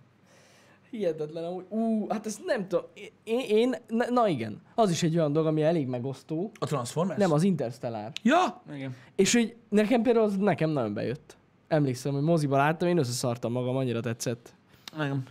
[0.90, 1.66] Hihetetlen, amúgy.
[1.70, 2.86] Ú, hát ezt nem tudom.
[3.24, 6.52] Én, én na, na igen, az is egy olyan dolog, ami elég megosztó.
[6.60, 7.20] A Transformers?
[7.20, 8.12] Nem, az Interstellar.
[8.24, 8.62] Ja?
[8.74, 8.96] Igen.
[9.16, 11.38] És hogy nekem például az nekem nagyon bejött.
[11.70, 14.54] Emlékszem, hogy moziba láttam, én összeszartam magam, annyira tetszett.
[14.94, 15.24] Igen.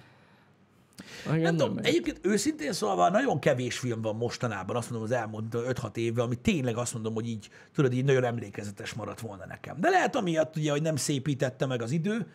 [1.27, 1.89] Nekem Nem tudom, bejött.
[1.89, 6.35] egyébként őszintén szólva nagyon kevés film van mostanában, azt mondom az elmúlt 5-6 évben, ami
[6.37, 9.81] tényleg azt mondom, hogy így, tudod, így nagyon emlékezetes maradt volna nekem.
[9.81, 12.27] De lehet amiatt, ugye, hogy nem szépítette meg az idő,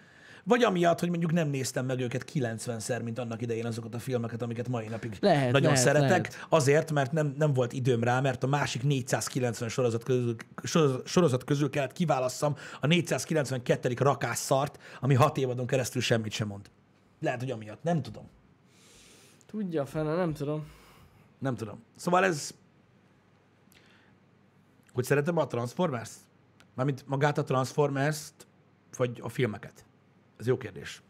[0.43, 4.41] vagy amiatt, hogy mondjuk nem néztem meg őket 90-szer, mint annak idején azokat a filmeket,
[4.41, 6.09] amiket mai napig Lehet, nagyon lehet, szeretek.
[6.09, 6.45] lehet.
[6.49, 10.35] Azért, mert nem, nem volt időm rá, mert a másik 490 sorozat közül,
[11.05, 13.93] sorozat- közül kellett kiválasszam a 492.
[13.97, 16.69] rakásszart, ami hat évadon keresztül semmit sem mond.
[17.19, 17.83] Lehet, hogy amiatt.
[17.83, 18.29] Nem tudom.
[19.45, 20.65] Tudja fene, nem tudom.
[21.39, 21.83] Nem tudom.
[21.95, 22.53] Szóval ez...
[24.93, 26.09] Hogy szeretem a Transformers?
[26.73, 28.47] Mármint magát a Transformers-t,
[28.97, 29.85] vagy a filmeket?
[30.43, 31.01] Ez jó kérdés.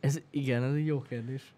[0.00, 1.52] Ez igen, ez egy jó kérdés.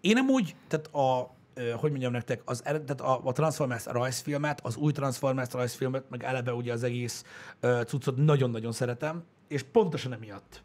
[0.00, 1.34] Én nem úgy, tehát a,
[1.76, 6.22] hogy mondjam nektek, az, ered- tehát a, a Transformers rajzfilmet, az új Transformers rajzfilmet, meg
[6.22, 7.24] eleve ugye az egész
[7.60, 10.62] ö, cuccot nagyon-nagyon szeretem, és pontosan emiatt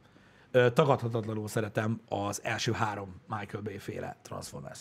[0.52, 4.80] ö, tagadhatatlanul szeretem az első három Michael Bay féle Transformers.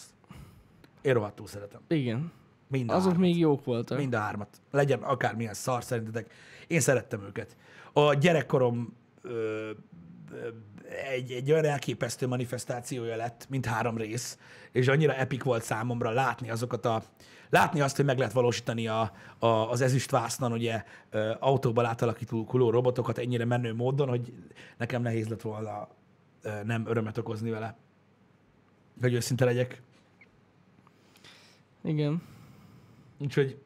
[1.02, 1.80] Én rohadtul szeretem.
[1.88, 2.32] Igen.
[2.66, 3.26] Mind a Azok hármat.
[3.28, 3.98] még jók voltak.
[3.98, 4.60] Mind a hármat.
[4.70, 6.32] Legyen akármilyen szar szerintetek.
[6.66, 7.56] Én szerettem őket.
[7.92, 8.96] A gyerekkorom
[11.10, 14.38] egy, egy olyan elképesztő manifestációja lett, mint három rész,
[14.72, 17.02] és annyira epik volt számomra látni azokat a
[17.50, 20.84] látni azt, hogy meg lehet valósítani a, a, az ezüstvásznon ugye
[21.38, 24.32] autóban átalakító robotokat ennyire menő módon, hogy
[24.76, 25.88] nekem nehéz lett volna
[26.64, 27.76] nem örömet okozni vele.
[29.00, 29.82] Hogy őszinte legyek.
[31.82, 32.22] Igen.
[33.18, 33.58] Úgyhogy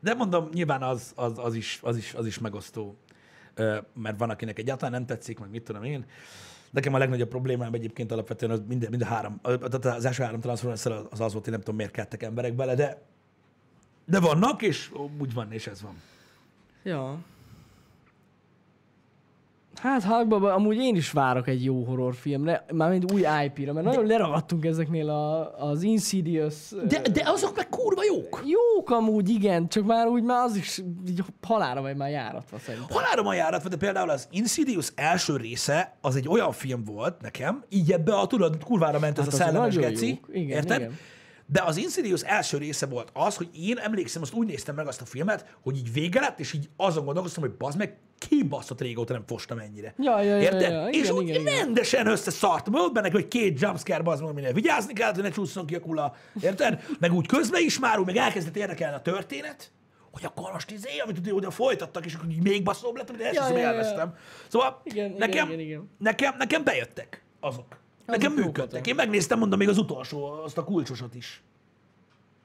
[0.00, 2.96] de mondom, nyilván az, az, az, is, az, is, az is megosztó,
[3.94, 6.04] mert van, akinek egyáltalán nem tetszik, meg mit tudom én.
[6.70, 10.40] Nekem a legnagyobb problémám egyébként alapvetően az mind, mind a három, tehát az első három
[10.40, 13.02] transformers az az volt, hogy nem tudom, miért kettek emberek bele, de,
[14.04, 15.94] de vannak, és úgy van, és ez van.
[16.82, 17.18] Ja.
[19.80, 24.64] Hát Hulkba amúgy én is várok egy jó horrorfilmre, mármint új IP-ra, mert nagyon leragadtunk
[24.64, 26.54] ezeknél a, az Insidious...
[26.88, 28.42] De, de azok meg kurva jók.
[28.44, 32.96] Jók amúgy, igen, csak már úgy már az is így halára vagy már járatva szerintem.
[32.96, 37.64] Halárom a járat, de például az Insidious első része, az egy olyan film volt nekem,
[37.68, 40.20] így ebbe a tudod, kurvára ment ez Hát a azok szellemes geci.
[40.32, 40.80] Igen, érted?
[40.80, 40.98] igen.
[41.52, 45.00] De az Insidious első része volt az, hogy én emlékszem, azt úgy néztem meg azt
[45.00, 49.12] a filmet, hogy így vége lett, és így azon gondolkoztam, hogy bazd meg, kibaszott régóta
[49.12, 49.94] nem fostam ennyire.
[49.98, 50.72] Ja, ja, ja, Érted?
[50.72, 51.54] ja, és igen, úgy igen, igen.
[51.54, 55.66] rendesen összeszartam, volt benne hogy két jumpscare, bazd meg, aminél vigyázni kellett, hogy ne csúszson
[55.66, 56.14] ki a kula.
[56.40, 56.84] Érted?
[56.98, 59.72] Meg úgy közben is már, úgy meg elkezdett érdekelni a történet,
[60.10, 63.20] hogy akkor most izé, amit ugye oda folytattak, és akkor így még baszóbb lett, amit
[63.20, 63.66] Ja, ja, ja, ja.
[63.66, 64.14] elvesztem.
[64.48, 65.90] Szóval Igen, igen, nekem, igen, igen.
[65.98, 67.78] Nekem, nekem bejöttek azok.
[68.10, 68.86] Nekem működtek.
[68.86, 71.42] Én megnéztem, mondom, még az utolsó, azt a kulcsosat is.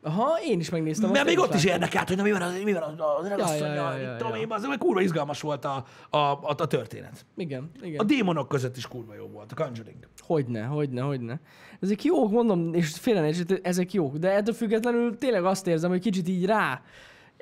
[0.05, 1.11] Aha, én is megnéztem.
[1.11, 3.29] Mert még ott is érdekelt, hogy na, mi van az, mi van az, az ja,
[3.29, 4.41] regasszonyja, ja, ja, ja, tudom ja.
[4.41, 7.25] én, az, meg kurva izgalmas volt a, a, a, a történet.
[7.37, 7.99] Igen, igen.
[7.99, 10.07] A démonok között is kurva jó volt, a Conjuring.
[10.19, 11.39] Hogyne, hogyne, hogyne.
[11.79, 16.27] Ezek jók, mondom, és félre ezek jók, de ettől függetlenül tényleg azt érzem, hogy kicsit
[16.27, 16.81] így rá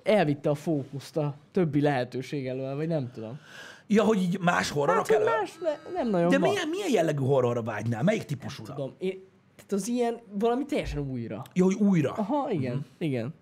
[0.03, 3.39] elvitte a fókuszt a többi lehetőség elől, vagy nem tudom.
[3.87, 5.25] Ja, hogy így más horrorok Hát, elő?
[5.25, 6.49] más le, nem nagyon De van.
[6.49, 8.03] milyen, milyen jellegű horrorra vágynál?
[8.03, 8.73] Melyik típusúra?
[8.73, 9.23] Tudom, én,
[9.55, 11.41] tehát az ilyen valami teljesen újra.
[11.53, 12.11] Jó, hogy újra.
[12.11, 12.87] Aha, igen, uh-huh.
[12.97, 13.33] igen.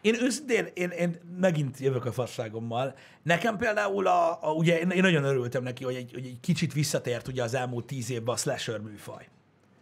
[0.00, 2.94] Én őszintén, én, én megint jövök a fasságommal.
[3.22, 6.72] Nekem például, a, a, ugye én, én nagyon örültem neki, hogy egy, hogy egy kicsit
[6.72, 9.28] visszatért ugye az elmúlt tíz évben a slasher műfaj.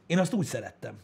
[0.07, 0.95] Én azt úgy szerettem.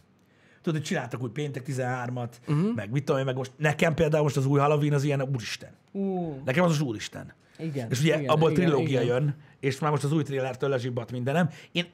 [0.65, 2.75] Tudod, hogy csináltak úgy péntek 13-at, uh-huh.
[2.75, 5.71] meg mit tudom én, meg most nekem például most az új Halloween az ilyen úristen.
[5.93, 7.33] Uh, Nekem az az úristen.
[7.59, 7.91] igen.
[7.91, 9.15] És ugye igen, abból igen, trilógia igen.
[9.15, 11.51] jön, és már most az új trillertől lezsibbat mindenem.
[11.73, 11.87] Én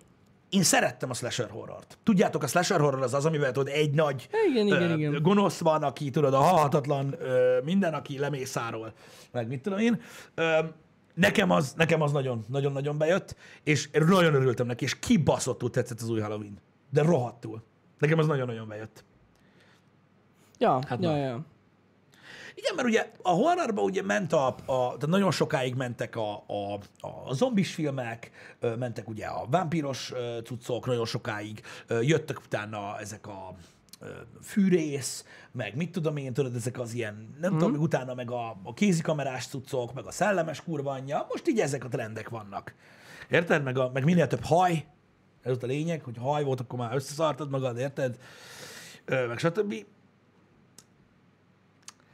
[0.48, 1.98] én szerettem a slasher horrort.
[2.02, 5.22] Tudjátok, a slasher horror az az, amivel tudod, egy nagy Igen, igen, ö, igen.
[5.22, 8.92] gonosz van, aki tudod, a halhatatlan ö, minden, aki lemészárol,
[9.32, 10.00] meg mit tudom én.
[10.34, 10.58] Ö,
[11.14, 16.00] nekem az, nekem az nagyon, nagyon, nagyon bejött, és nagyon örültem neki, és kibaszottul tetszett
[16.00, 16.58] az új Halloween.
[16.90, 17.62] De rohadtul.
[18.00, 19.04] Nekem az nagyon-nagyon bejött.
[20.58, 21.16] Ja, Hát hát na.
[21.16, 21.44] ja, ja.
[22.54, 26.78] Igen, mert ugye a horrorba ugye ment a, a tehát nagyon sokáig mentek a, a,
[27.00, 28.30] a zombis filmek,
[28.78, 30.12] mentek ugye a vámpíros
[30.44, 31.62] cuccok, nagyon sokáig
[32.00, 33.54] jöttek utána ezek a
[34.42, 38.56] fűrész, meg mit tudom én, tudod, ezek az ilyen, nem tudom, meg utána meg a,
[38.62, 42.74] a kézikamerás cuccok, meg a szellemes kurva anyja, most így ezek a trendek vannak.
[43.30, 43.62] Érted?
[43.62, 44.84] Meg, a, meg minél több haj,
[45.42, 48.18] ez ott a lényeg, hogy haj volt, akkor már összeszartad magad, érted?
[49.04, 49.74] Ö, meg stb.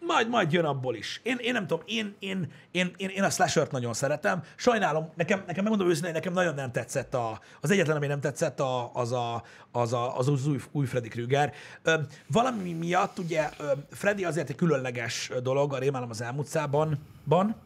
[0.01, 1.21] Majd, majd jön abból is.
[1.23, 4.43] Én, én nem tudom, én, én, én, én, én a slashert nagyon szeretem.
[4.57, 8.61] Sajnálom, nekem, nekem megmondom őszintén, nekem nagyon nem tetszett a, az egyetlen, ami nem tetszett,
[8.61, 11.53] a, az, a, az, a, az az új, új Freddy Krüger.
[11.83, 11.95] Ö,
[12.27, 17.57] valami miatt ugye ö, Freddy azért egy különleges dolog a Rémálom az elmúcában, ban,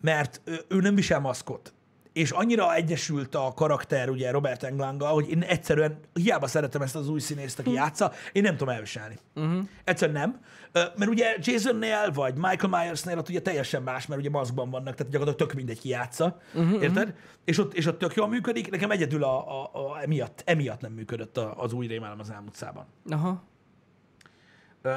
[0.00, 1.72] mert ö, ő nem visel maszkot.
[2.12, 7.08] És annyira egyesült a karakter ugye Robert Englanggal, hogy én egyszerűen hiába szeretem ezt az
[7.08, 9.18] új színészt, aki játsza, én nem tudom elviselni.
[9.34, 9.64] Uh-huh.
[9.84, 10.40] Egyszerűen nem.
[10.72, 15.12] Mert ugye Jasonnél, vagy Michael Myersnél ott ugye teljesen más, mert ugye maszkban vannak, tehát
[15.12, 16.40] gyakorlatilag tök mindegy ki játsza.
[16.54, 16.82] Uh-huh.
[16.82, 17.14] Érted?
[17.44, 18.70] És ott, és ott tök jól működik.
[18.70, 22.86] Nekem egyedül a, a, a, emiatt, emiatt nem működött a, az új rémálom az elmúcában.
[23.10, 23.42] Aha.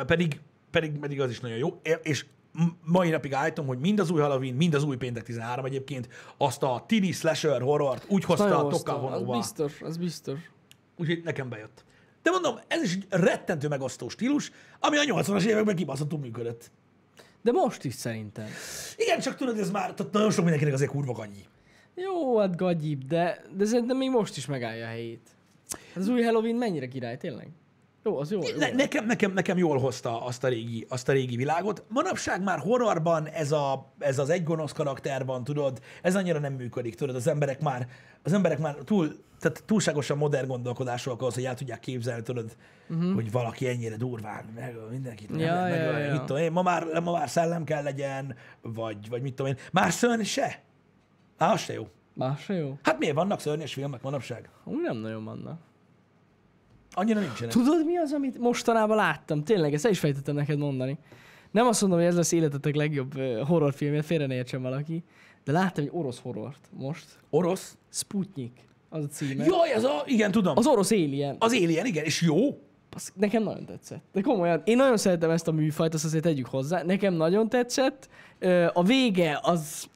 [0.05, 0.39] Pedig,
[0.71, 2.25] pedig, pedig az is nagyon jó, és
[2.83, 6.63] mai napig állítom, hogy mind az új Halloween, mind az új Péntek 13 egyébként azt
[6.63, 9.05] a tini slasher horrort úgy hozta Nagyon a hoztam.
[9.05, 10.39] Az biztos, az biztos.
[10.97, 11.83] úgyhogy nekem bejött.
[12.23, 16.71] De mondom, ez is egy rettentő megosztó stílus, ami a 80-as években kibaszottul működött.
[17.41, 18.47] De most is szerintem.
[18.97, 21.45] Igen, csak tudod, ez már tehát nagyon sok mindenkinek azért kurva annyi.
[21.95, 25.29] Jó, hát gagyibb, de, de szerintem még most is megállja a helyét.
[25.95, 27.49] Az új Halloween mennyire király, tényleg?
[28.05, 28.39] Jó, az jó.
[28.41, 28.57] jó.
[28.57, 31.83] Ne, nekem, nekem, nekem jól hozta azt a, régi, azt a régi világot.
[31.87, 36.53] Manapság már horrorban ez, a, ez az egy gonosz karakter van, tudod, ez annyira nem
[36.53, 37.87] működik, tudod, az emberek már,
[38.23, 39.07] az emberek már túl,
[39.39, 42.55] tehát túlságosan modern gondolkodásúak ahhoz, hogy el tudják képzelni, tudod,
[42.89, 43.13] uh-huh.
[43.13, 46.11] hogy valaki ennyire durván, meg mindenkit Ja, lehet ja, megölni, ja.
[46.11, 49.57] mit tudom én, ma már, ma már szellem kell legyen, vagy, vagy mit tudom én.
[49.71, 50.63] Már szörny se.
[51.37, 51.87] Á, az se jó.
[52.13, 52.77] Más se jó?
[52.81, 54.49] Hát miért vannak szörnyes filmek manapság?
[54.63, 55.59] Úgy nem nagyon vannak.
[56.95, 57.53] Annyira nincsenek.
[57.53, 59.43] Tudod, mi az, amit mostanában láttam?
[59.43, 60.97] Tényleg, ezt el is fejtettem neked mondani.
[61.51, 65.03] Nem azt mondom, hogy ez lesz életetek legjobb horrorfilmje, félre ne értsen valaki,
[65.43, 67.05] de láttam egy orosz horrort most.
[67.29, 67.77] Orosz?
[67.91, 69.45] Sputnik, az a címe.
[69.45, 70.57] Jaj, ez a, igen, tudom.
[70.57, 71.35] Az orosz Alien.
[71.39, 72.59] Az Alien, igen, és jó.
[72.91, 74.03] Az nekem nagyon tetszett.
[74.13, 76.83] De komolyan, én nagyon szeretem ezt a műfajt, azt azért tegyük hozzá.
[76.83, 78.09] Nekem nagyon tetszett.
[78.73, 79.87] A vége az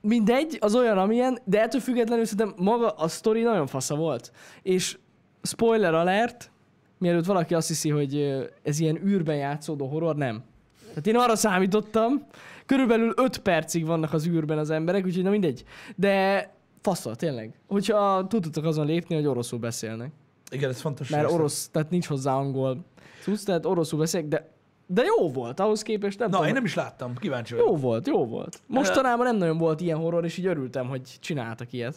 [0.00, 4.32] mindegy, az olyan, amilyen, de ettől függetlenül szerintem maga a sztori nagyon fasza volt.
[4.62, 4.98] És
[5.42, 6.50] spoiler alert,
[6.98, 10.42] mielőtt valaki azt hiszi, hogy ez ilyen űrben játszódó horror, nem.
[10.88, 12.26] Tehát én arra számítottam,
[12.66, 15.64] körülbelül 5 percig vannak az űrben az emberek, úgyhogy na mindegy.
[15.96, 17.60] De fasza, tényleg.
[17.66, 20.12] Hogyha tudtok azon lépni, hogy oroszul beszélnek.
[20.50, 21.08] Igen, ez fontos.
[21.08, 22.84] Mert orosz, tehát nincs hozzá angol
[23.22, 24.50] cucc, tehát oroszul beszélek, de,
[24.86, 26.48] de jó volt, ahhoz képest nem Na, tudom.
[26.48, 27.68] én nem is láttam, kíváncsi vagyok.
[27.68, 28.60] Jó volt, jó volt.
[28.66, 31.96] Mostanában nem nagyon volt ilyen horror, és így örültem, hogy csináltak ilyet.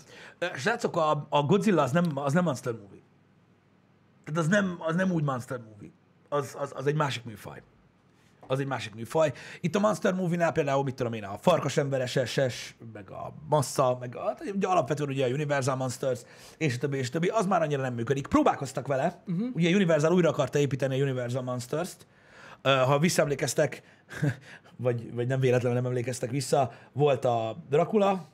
[0.56, 3.01] Srácok, a, a Godzilla az nem, az nem monster movie.
[4.24, 5.90] Tehát az nem, az nem úgy monster movie.
[6.30, 7.62] Az, az, az egy másik műfaj.
[8.48, 9.34] Az egy másik műfaj.
[9.62, 13.98] Itt a Monster Movie-nál például, mit tudom én, a farkas emberes SS, meg a Massa,
[14.00, 16.20] meg a, hát ugye alapvetően ugye a Universal Monsters,
[16.58, 18.28] és a többi, és a többi, az már annyira nem működik.
[18.28, 19.48] Próbálkoztak vele, uh-huh.
[19.54, 22.08] ugye a Universal újra akarta építeni a Universal Monsters-t,
[22.62, 23.84] ha visszaemlékeztek,
[24.76, 28.26] vagy, vagy nem véletlenül nem emlékeztek vissza, volt a Dracula,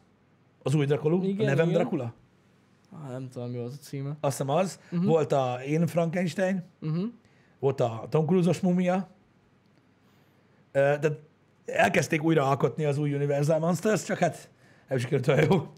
[0.64, 1.80] az új Dracula, a Igen, nevem igen.
[1.80, 2.14] Dracula,
[2.92, 4.10] Ah, nem tudom, mi volt a címe.
[4.20, 5.08] azt hiszem az, uh-huh.
[5.08, 7.06] volt a Én Frankenstein, Uh-huh.
[7.60, 9.10] volt a Tom Cruise-os mumia,
[10.72, 11.20] tehát
[11.66, 14.50] elkezdték újra alkotni az új Universal Monsters, csak hát
[14.88, 15.72] nem sikerült olyan jó.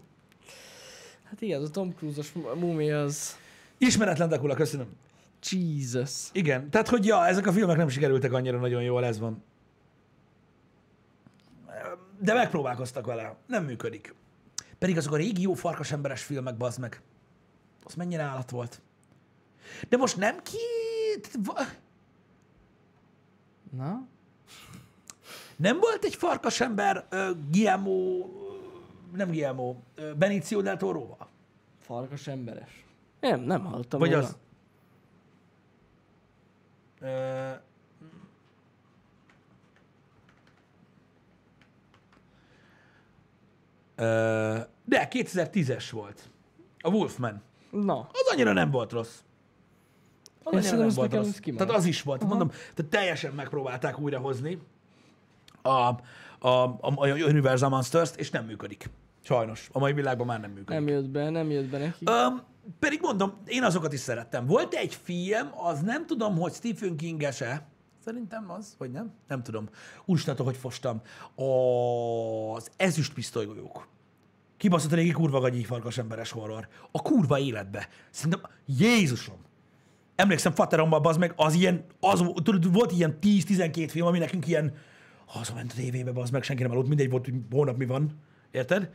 [1.24, 3.38] Hát igen, a Tom Cruise-os mumia az...
[3.78, 4.86] Ismeretlen Dracula, köszönöm.
[5.50, 6.28] Jesus.
[6.32, 9.42] Igen, tehát hogy ja, ezek a filmek nem sikerültek annyira nagyon jól, ez van.
[12.18, 14.14] De megpróbálkoztak vele, nem működik.
[14.80, 17.00] Pedig azok a régi jó farkas emberes filmek, bazd meg.
[17.84, 18.80] Az mennyire állat volt.
[19.88, 20.56] De most nem ki...
[23.70, 24.06] Na?
[25.56, 28.26] Nem volt egy farkas ember uh, Guillermo,
[29.14, 31.28] nem Guillermo, uh, Benicio del Toroval?
[31.80, 32.84] Farkas emberes.
[33.20, 34.26] Nem, nem hallottam Vagy volna.
[34.26, 34.36] az?
[37.00, 37.60] Uh,
[44.84, 46.30] de 2010-es volt.
[46.78, 47.42] A Wolfman.
[47.70, 49.18] Na, Az annyira nem volt rossz.
[50.42, 51.38] Az annyira nem volt rossz.
[51.56, 52.24] Tehát az is volt.
[52.24, 54.58] Mondom, tehát teljesen megpróbálták újrahozni
[55.62, 55.98] a, a,
[56.38, 58.90] a, a Universal Monsters-t, és nem működik.
[59.22, 59.68] Sajnos.
[59.72, 60.74] A mai világban már nem működik.
[60.74, 62.04] nem jött be, nem jött be neki.
[62.04, 62.42] Um,
[62.78, 64.46] pedig mondom, én azokat is szerettem.
[64.46, 67.66] Volt egy film, az nem tudom, hogy Stephen King-ese,
[68.04, 69.12] szerintem az, vagy nem?
[69.28, 69.68] Nem tudom.
[70.04, 71.00] Úristen, hogy fostam.
[72.56, 73.88] Az ezüst pisztolygolyók.
[74.56, 76.68] Kibaszott régi kurva gagyi farkas emberes horror.
[76.90, 77.88] A kurva életbe.
[78.10, 79.38] Szerintem, Jézusom!
[80.14, 84.74] Emlékszem, Fateromban az meg, az ilyen, az, tudod, volt ilyen 10-12 film, ami nekünk ilyen,
[85.26, 88.20] hazament a tévébe, az meg, senki nem aludt, mindegy volt, hogy hónap mi van,
[88.50, 88.90] érted?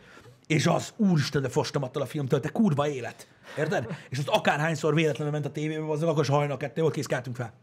[0.47, 3.27] És az, úristen, de fostam attól a filmtől, te kurva élet,
[3.57, 3.87] érted?
[4.09, 7.35] És azt akárhányszor véletlenül ment a tévébe, az akkor is hajnal kettő, volt kész keltünk
[7.35, 7.53] fel.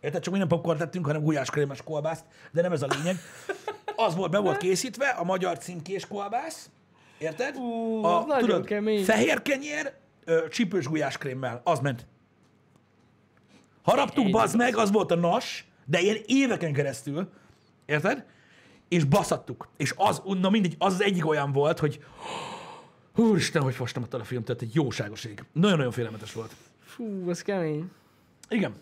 [0.00, 0.22] Érted?
[0.22, 3.16] Csak mi nem popcorn tettünk, hanem gulyáskrémes kolbászt, de nem ez a lényeg.
[3.96, 6.70] Az volt, be volt készítve, a magyar címkés kolbász,
[7.18, 7.56] érted?
[7.56, 9.04] Ú, a, az nagyon kemény.
[9.04, 9.92] fehér kenyér,
[10.24, 12.06] ö, csípős gulyáskrémmel, az ment.
[13.82, 17.30] Haraptuk, Egy bazd meg, az volt a nas, de ilyen éveken keresztül,
[17.86, 18.24] érted?
[18.88, 19.68] És baszattuk.
[19.76, 22.04] És az, na mindegy, az az egyik olyan volt, hogy
[23.16, 25.44] úristen, hogy fostam a filmtől, egy jóságos ég.
[25.52, 26.54] Nagyon-nagyon félelmetes volt.
[26.84, 27.90] Fú, az kemény.
[28.48, 28.74] Igen.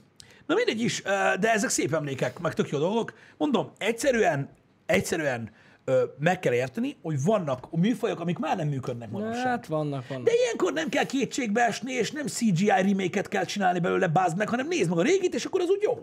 [0.49, 1.03] Na mindegy is,
[1.40, 3.12] de ezek szép emlékek, meg tök jó dolgok.
[3.36, 4.49] Mondom, egyszerűen,
[4.86, 5.51] egyszerűen
[5.84, 9.46] ö, meg kell érteni, hogy vannak műfajok, amik már nem működnek manapság.
[9.46, 10.24] Hát vannak, vannak.
[10.24, 14.49] De ilyenkor nem kell kétségbe esni, és nem CGI remake kell csinálni belőle, bázd meg,
[14.49, 15.94] hanem nézd meg a régit, és akkor az úgy jó.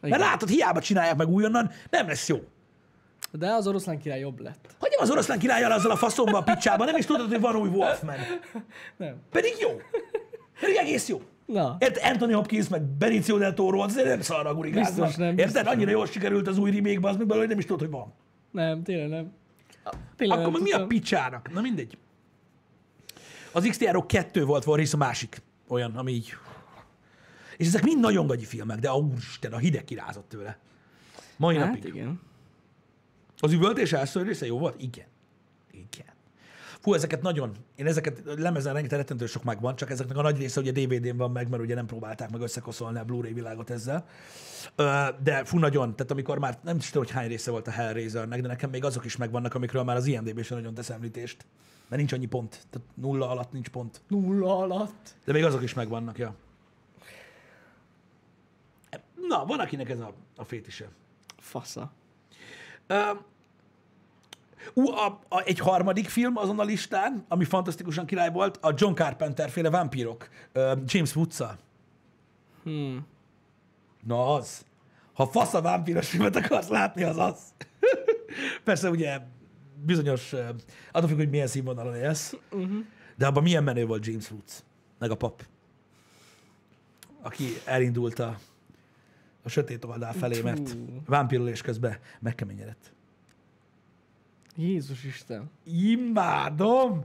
[0.00, 0.18] Mert Igen.
[0.18, 2.38] látod, hiába csinálják meg újonnan, nem lesz jó.
[3.32, 4.66] De az oroszlán király jobb lett.
[4.78, 7.68] Hagyjam az oroszlán királyjal azzal a faszomba a picsában, nem is tudod, hogy van új
[7.68, 8.16] Wolfman.
[8.96, 9.16] Nem.
[9.30, 9.80] Pedig jó.
[10.60, 11.22] Pedig egész jó.
[11.52, 12.02] Na, Érted?
[12.04, 14.94] Anthony Hopkins, meg Benicio del Toro, az azért nem szarra gurigáznak.
[15.06, 15.44] Biztos nem, Érted?
[15.52, 18.12] biztos Annyira jól sikerült az új remake az belőle, hogy nem is tudod, hogy van.
[18.50, 19.32] nem, tényleg nem.
[20.16, 21.52] Tényleg Akkor nem mi a picsának?
[21.52, 21.98] Na mindegy.
[23.52, 26.32] Az XTR 2 volt Warris a másik olyan, ami így...
[27.56, 30.58] És ezek mind nagyon gagyi filmek, de a úristen, a hideg kirázott tőle.
[31.36, 31.84] Mai Hát napig.
[31.84, 32.20] igen.
[33.38, 34.82] Az üvöltés első része jó volt?
[34.82, 35.06] Igen.
[35.70, 36.06] Igen.
[36.88, 40.60] Fú, ezeket nagyon, én ezeket lemezen rengeteg rettentő sok megvan, csak ezeknek a nagy része
[40.60, 44.06] ugye DVD-n van meg, mert ugye nem próbálták meg összekoszolni a Blu-ray világot ezzel.
[45.22, 48.40] De fú, nagyon, tehát amikor már nem is tudom, hogy hány része volt a Hellraisernek,
[48.40, 51.44] de nekem még azok is megvannak, amikről már az IMDb sem nagyon tesz említést.
[51.88, 54.00] Mert nincs annyi pont, tehát nulla alatt nincs pont.
[54.08, 55.14] Nulla alatt.
[55.24, 56.34] De még azok is megvannak, ja.
[59.28, 60.88] Na, van akinek ez a, a fétise.
[61.38, 61.92] Fasza.
[62.88, 63.24] Um,
[64.74, 68.94] ú, a, a, egy harmadik film azon a listán, ami fantasztikusan király volt, a John
[68.94, 71.40] Carpenter féle vámpírok, uh, James woods
[72.62, 73.06] Hmm.
[74.06, 74.64] Na az.
[75.12, 77.38] Ha fasz a vámpíros filmet akarsz látni, az az.
[78.64, 79.20] Persze ugye
[79.84, 80.48] bizonyos, uh,
[80.92, 82.84] attól függ, hogy milyen színvonalon élsz, uh-huh.
[83.16, 84.62] de abban milyen menő volt James Woods,
[84.98, 85.46] meg a pap,
[87.22, 88.38] aki elindult a,
[89.42, 92.92] a sötét oldal felé, mert vámpírolés közben megkeményedett.
[94.60, 95.50] Jézus Isten.
[95.64, 97.04] Imádom!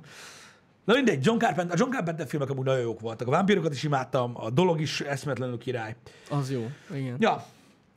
[0.84, 3.28] Na mindegy, John Carpenter, a John Carpenter filmek amúgy nagyon jók voltak.
[3.28, 5.96] A vámpírokat is imádtam, a dolog is eszmetlenül király.
[6.30, 6.70] Az jó.
[6.94, 7.16] Igen.
[7.20, 7.46] Ja,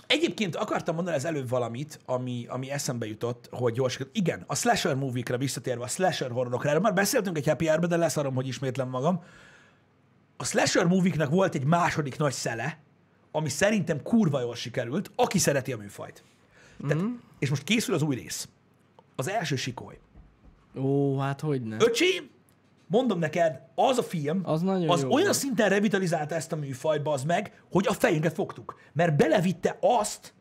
[0.06, 3.98] egyébként akartam mondani az előbb valamit, ami, ami eszembe jutott, hogy gyors.
[4.12, 7.96] Igen, a slasher movie-kre visszatérve, a slasher horrorokra, erről már beszéltünk egy happy hour de
[7.96, 9.22] leszarom, hogy ismétlem magam.
[10.36, 12.78] A slasher movie volt egy második nagy szele,
[13.30, 16.22] ami szerintem kurva jól sikerült, aki szereti a műfajt.
[16.88, 17.12] Tehát, Mhm.
[17.38, 18.48] És most készül az új rész.
[19.16, 19.98] Az első sikoly.
[20.78, 21.76] Ó, hát hogy ne.
[21.78, 22.30] Öcsém,
[22.86, 25.38] mondom neked, az a film, Az nagyon az jó olyan volt.
[25.38, 28.80] szinten revitalizálta ezt a műfajt, az meg, hogy a fejünket fogtuk.
[28.92, 30.34] Mert belevitte azt,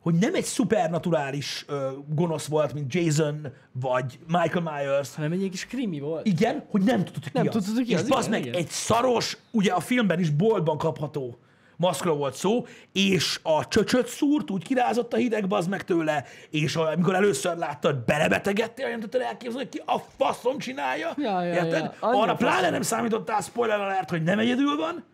[0.00, 5.66] hogy nem egy szupernaturális ö, gonosz volt, mint Jason, vagy Michael Myers, Hanem egy kis
[5.66, 6.26] krimi volt.
[6.26, 7.72] igen, hogy nem tudtuk, ki Nem az.
[7.74, 8.60] hogy ki És az, bazd igen, meg, igen.
[8.60, 11.38] egy szaros, ugye a filmben is boltban kapható
[11.76, 16.76] maszkra volt szó, és a csöcsöt szúrt, úgy kirázott a hideg, bazd meg tőle, és
[16.76, 21.14] a, amikor először láttad, belebetegedtél, nem tudtad elképzelni, hogy ki a faszom csinálja.
[21.16, 21.82] Ja, ja, Érted?
[21.82, 21.94] ja.
[22.00, 22.72] Arra pláne faszom.
[22.72, 25.04] nem számítottál, spoiler alert, hogy nem egyedül van.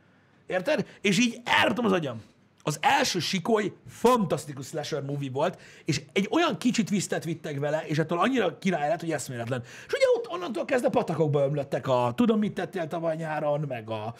[0.46, 0.86] Érted?
[1.00, 2.22] És így elratom az agyam.
[2.62, 7.98] Az első sikoly fantasztikus slasher movie volt, és egy olyan kicsit visztet vittek vele, és
[7.98, 9.62] ettől annyira király lett, hogy eszméletlen.
[9.62, 14.14] És ugye ott onnantól kezdve patakokba ömlöttek a Tudom, mit tettél tavaly nyáron, meg a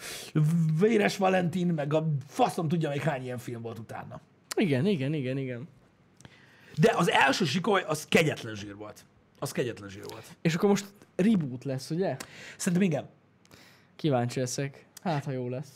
[0.79, 4.21] Véres Valentin, meg a faszom tudja még hány ilyen film volt utána.
[4.55, 5.67] Igen, igen, igen, igen.
[6.77, 9.05] De az első sikoly, az kegyetlen zsír volt.
[9.39, 10.25] Az kegyetlen zsír volt.
[10.41, 10.85] És akkor most
[11.15, 12.17] reboot lesz, ugye?
[12.57, 13.09] Szerintem igen.
[13.95, 14.85] Kíváncsi leszek.
[15.03, 15.71] Hát, ha jó lesz.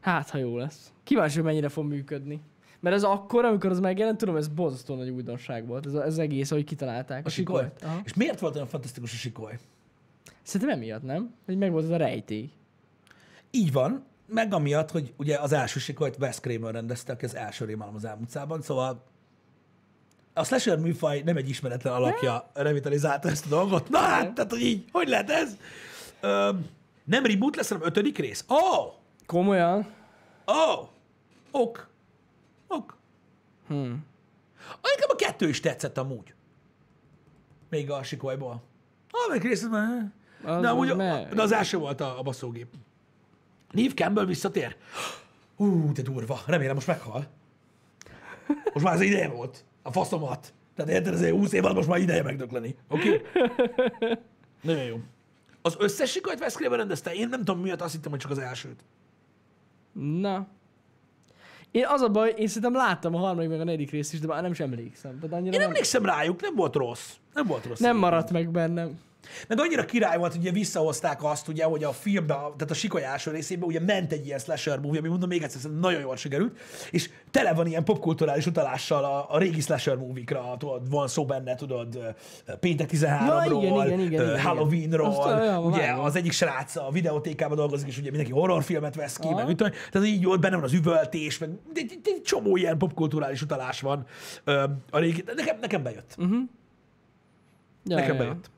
[0.00, 0.92] Hát, ha jó lesz.
[1.04, 2.40] Kíváncsi, hogy mennyire fog működni.
[2.80, 5.86] Mert ez akkor, amikor az megjelent, tudom, ez borzasztó nagy újdonság volt.
[5.86, 7.26] Ez, a- ez egész, ahogy kitalálták.
[7.26, 7.68] A sikoly.
[7.82, 8.00] Aha.
[8.04, 9.58] És miért volt olyan fantasztikus a sikoly?
[10.42, 11.34] Szerintem emiatt, nem?
[11.44, 12.50] Hogy meg volt ez a rejtély.
[13.50, 17.64] Így van, meg amiatt, hogy ugye az első sikolyt Wes Kramer rendezte, aki az első
[17.64, 19.02] rémálom az elmúcában, szóval
[20.34, 23.88] a slasher műfaj nem egy ismeretlen alakja revitalizálta ezt a dolgot.
[23.88, 25.56] Na hát, tehát hogy így, hogy lehet ez?
[26.20, 26.50] Ö,
[27.04, 28.44] nem reboot lesz, hanem ötödik rész.
[28.48, 28.92] Ó, oh,
[29.28, 29.94] Komolyan?
[30.46, 30.88] ó, oh,
[31.50, 31.88] ok,
[32.68, 32.96] ok.
[33.66, 34.04] Hmm.
[34.82, 36.34] Nekem a kettő is tetszett amúgy.
[37.68, 38.62] Még a sikolyból.
[39.10, 42.22] Ah, meg rész, Az, de, amúgy, az a, me- de az első volt a, a
[42.22, 42.66] baszógép.
[43.70, 44.76] Neve Campbell visszatér?
[45.56, 46.40] Hú, de durva.
[46.46, 47.26] Remélem most meghal.
[48.72, 49.64] Most már az ideje volt.
[49.82, 50.52] A faszomat.
[50.74, 52.76] Tehát érted, ezért 20 év alatt most már ideje megdögleni.
[52.88, 53.08] Oké?
[53.14, 53.44] Okay?
[54.62, 55.00] Nagyon jó.
[55.62, 57.14] Az összes sikolyt Wes rendezte?
[57.14, 58.84] Én nem tudom miatt, azt hittem, hogy csak az elsőt.
[59.92, 60.46] Na.
[61.70, 64.26] Én az a baj, én szerintem láttam a harmadik meg a negyedik részt is, de
[64.26, 65.18] már nem is emlékszem.
[65.18, 67.12] Tehát annyira Én nem, emlékszem rájuk, nem volt rossz.
[67.34, 67.78] Nem volt rossz.
[67.78, 69.00] nem maradt meg bennem.
[69.48, 73.04] Meg annyira király volt, hogy ugye visszahozták azt, ugye, hogy a filmbe, tehát a Sikoly
[73.04, 76.58] első részében ugye ment egy ilyen slasher movie, ami mondom még egyszer, nagyon jól sikerült,
[76.90, 81.54] és tele van ilyen popkulturális utalással a, a régi slasher movie-kra, tudod, van szó benne,
[81.54, 82.14] tudod,
[82.60, 84.40] Péntek 13-ról, Ja, igen, igen, igen, ö, igen.
[84.40, 86.04] Halloweenról, ugye vágom.
[86.04, 89.36] az egyik srác a videótékában dolgozik, és ugye mindenki horrorfilmet vesz ki, Aha.
[89.36, 92.78] meg mit tudom, tehát így volt, benne van az üvöltés, meg egy, egy, csomó ilyen
[92.78, 94.06] popkulturális utalás van
[94.90, 96.16] a régi, nekem, nekem bejött.
[97.84, 98.20] Ja, Nekem ja.
[98.20, 98.50] bejött.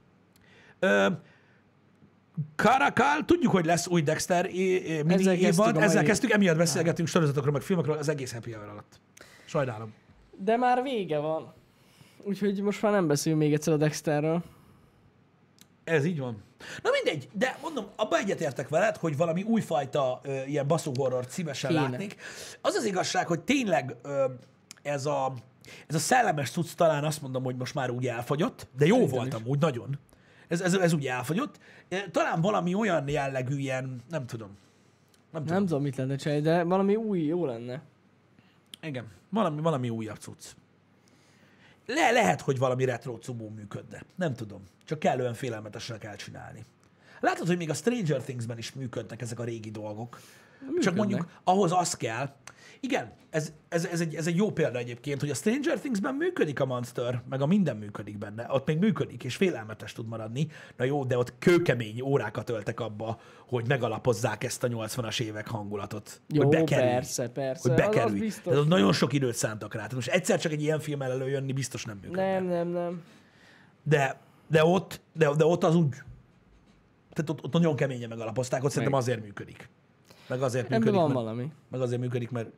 [2.57, 7.53] Karakal, tudjuk, hogy lesz új Dexter mini Ezzel évad, ezzel mai- kezdtük, emiatt beszélgetünk sorozatokról,
[7.53, 9.01] meg filmekről az egész happy hour alatt.
[9.45, 9.95] Sajnálom.
[10.39, 11.53] De már vége van.
[12.25, 14.43] Úgyhogy most már nem beszélünk még egyszer a Dexterről.
[15.85, 16.43] Ez így van.
[16.83, 21.71] Na mindegy, de mondom, abba egyetértek veled, hogy valami újfajta ö, ilyen baszó horror szívesen
[21.71, 21.83] Kéne.
[21.83, 22.17] látnék.
[22.61, 24.25] Az az igazság, hogy tényleg ö,
[24.83, 25.33] ez a,
[25.87, 29.19] ez a szellemes cucc talán azt mondom, hogy most már úgy elfogyott, de jó Szerintem
[29.19, 29.41] volt is.
[29.41, 29.99] amúgy, nagyon.
[30.51, 31.59] Ez, ez, ez úgy elfogyott.
[32.11, 34.57] Talán valami olyan jellegű ilyen, nem tudom.
[35.31, 35.57] Nem tudom.
[35.57, 37.83] Nem tudom, mit lenne csinálni, de valami új jó lenne.
[38.83, 40.45] Igen, valami, valami újabb cucc.
[41.87, 44.03] Le, lehet, hogy valami retro cumó működne.
[44.15, 44.63] Nem tudom.
[44.85, 46.65] Csak kellően félelmetesen kell csinálni.
[47.21, 50.21] Látod, hogy még a Stranger Things-ben is működnek ezek a régi dolgok.
[50.61, 50.83] Működnek.
[50.83, 52.35] Csak mondjuk ahhoz az kell.
[52.81, 56.61] Igen, ez, ez, ez, egy, ez egy jó példa egyébként, hogy a Stranger Things-ben működik
[56.61, 58.47] a Monster, meg a minden működik benne.
[58.51, 60.47] Ott még működik, és félelmetes tud maradni.
[60.77, 66.21] Na jó, de ott kőkemény órákat töltek abba, hogy megalapozzák ezt a 80-as évek hangulatot.
[66.29, 67.73] Jó, hogy bekerülj persze, persze.
[67.73, 68.43] hogy Az- az biztos.
[68.45, 69.79] Tehát ott nagyon sok időt szántak rá.
[69.79, 72.33] Tehát most egyszer csak egy ilyen filmmel előjönni biztos nem működne.
[72.41, 73.03] Nem, nem, nem.
[73.83, 75.89] De, de, ott, de, de ott az úgy,
[77.13, 79.69] tehát ott, ott nagyon keményen megalapozták, ott szerintem azért működik.
[80.29, 81.53] Meg azért Ebben működik, van mert, valami.
[81.71, 82.51] meg azért működik, mert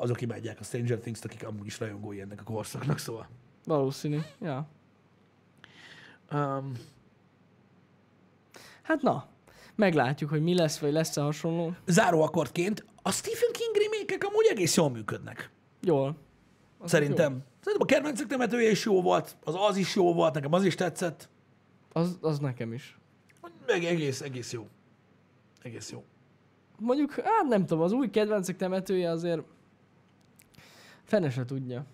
[0.00, 3.28] azok imádják a Stranger Things-t, akik amúgy is rajongói ennek a korszaknak, szóval.
[3.64, 4.18] Valószínű.
[4.40, 4.68] Ja.
[6.32, 6.72] Um,
[8.82, 9.26] Hát na,
[9.74, 11.74] meglátjuk, hogy mi lesz, vagy lesz-e hasonló.
[11.86, 15.50] záró akkordként a Stephen King remake amúgy egész jól működnek.
[15.82, 16.16] Jól.
[16.78, 17.44] Az Szerintem.
[17.60, 20.74] Szerintem a kedvencek temetője is jó volt, az az is jó volt, nekem az is
[20.74, 21.28] tetszett.
[21.94, 22.00] jó.
[22.00, 22.98] Az, az nekem is.
[23.66, 24.68] Meg egész, egész jó.
[25.62, 26.04] Egész jó.
[26.78, 29.42] Mondjuk, hát nem tudom, az új kedvencek temetője azért
[31.10, 31.84] fene se tudja.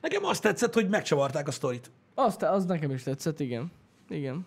[0.00, 1.90] Nekem azt tetszett, hogy megcsavarták a sztorit.
[2.14, 3.72] Azt, az nekem is tetszett, igen.
[4.08, 4.46] Igen.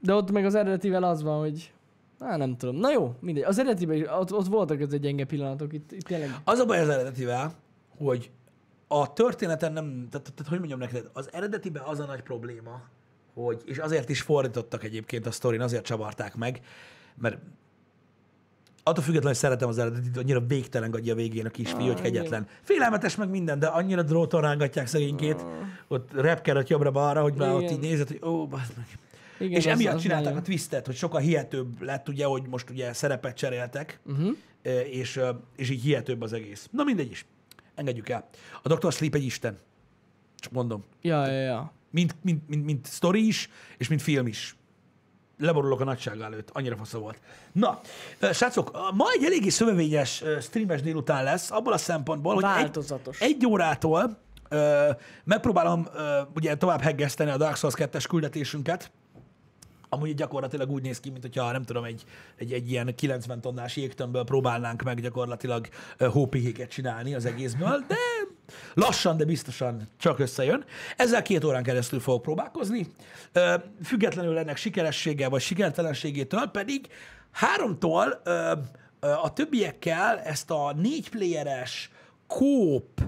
[0.00, 1.72] De ott meg az eredetivel az van, hogy
[2.20, 2.76] Á, nem tudom.
[2.76, 3.42] Na jó, mindegy.
[3.42, 6.30] Az eredetiben is, ott, ott voltak az egy gyenge pillanatok, itt, itt tényleg...
[6.44, 7.54] Az a baj az eredetivel,
[7.96, 8.30] hogy
[8.88, 12.82] a történeten nem, tehát, tehát hogy mondjam neked, az eredetiben az a nagy probléma,
[13.34, 16.60] hogy, és azért is fordítottak egyébként a sztorin, azért csavarták meg,
[17.14, 17.38] mert
[18.88, 22.46] attól függetlenül, hogy szeretem az eredetit, annyira végtelen gadja a végén a kisfiú, hogy kegyetlen.
[22.62, 25.44] Félelmetes meg minden, de annyira dróton rángatják szegénykét,
[25.88, 27.72] ott repkel ott jobbra-balra, hogy már ott Igen.
[27.72, 28.86] így nézed, hogy ó, bazd meg.
[29.38, 32.42] Igen, és az- emiatt az csinálták nagyon- a twistet, hogy sokkal hihetőbb lett, ugye, hogy
[32.48, 34.36] most ugye szerepet cseréltek, Uh-huh.
[34.90, 35.20] És,
[35.56, 36.68] és így hihetőbb az egész.
[36.72, 37.26] Na mindegy is.
[37.74, 38.28] Engedjük el.
[38.62, 38.92] A Dr.
[38.92, 39.58] Sleep egy isten.
[40.36, 40.84] Csak mondom.
[41.02, 41.72] Ja, ja, ja.
[41.90, 44.56] Mint, mint, mint, mint sztori is, és mint film is.
[45.38, 46.50] Leborulok a nagysága előtt.
[46.52, 47.18] Annyira fasza volt.
[47.52, 47.80] Na,
[48.32, 53.20] srácok, ma egy eléggé szövevényes streames délután lesz, abból a szempontból, hogy egy, Változatos.
[53.20, 54.18] egy órától
[54.48, 54.90] ö,
[55.24, 58.90] megpróbálom ö, ugye tovább heggeszteni a Dark Souls 2-es küldetésünket,
[59.88, 62.04] Amúgy gyakorlatilag úgy néz ki, mint hogyha nem tudom, egy,
[62.36, 65.68] egy, egy ilyen 90 tonnás jégtömbből próbálnánk meg gyakorlatilag
[65.98, 67.96] hópihéket csinálni az egészből, de
[68.74, 70.64] lassan, de biztosan csak összejön.
[70.96, 72.86] Ezzel két órán keresztül fogok próbálkozni.
[73.84, 76.88] Függetlenül ennek sikeressége vagy sikertelenségétől pedig
[77.30, 78.22] háromtól
[79.00, 81.90] A többiekkel ezt a négy playeres
[82.26, 83.00] kóp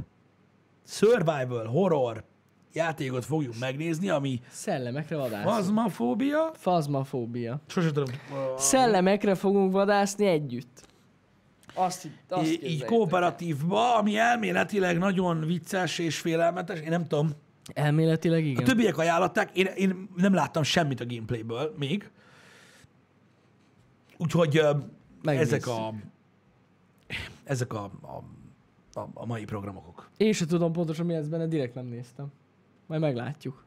[0.86, 2.24] survival horror
[2.72, 5.50] játékot fogjuk megnézni, ami Szellemekre vadászni.
[5.50, 6.50] fazmafóbia.
[6.54, 7.60] Fazmafóbia.
[7.66, 8.14] Sose tudom.
[8.56, 10.88] Szellemekre fogunk vadászni együtt.
[11.74, 16.80] Azt, azt így kooperatívba, ami elméletileg nagyon vicces és félelmetes.
[16.80, 17.30] Én nem tudom.
[17.74, 18.62] Elméletileg igen.
[18.62, 22.10] A többiek ajánlották, én, én nem láttam semmit a gameplayből még.
[24.18, 24.70] Úgyhogy ö,
[25.22, 25.52] Megnézzük.
[25.52, 25.94] ezek a
[27.44, 28.22] ezek a, a,
[29.00, 30.10] a, a mai programok.
[30.16, 32.26] Én sem tudom pontosan mi ez benne, direkt nem néztem.
[32.86, 33.64] Majd meglátjuk.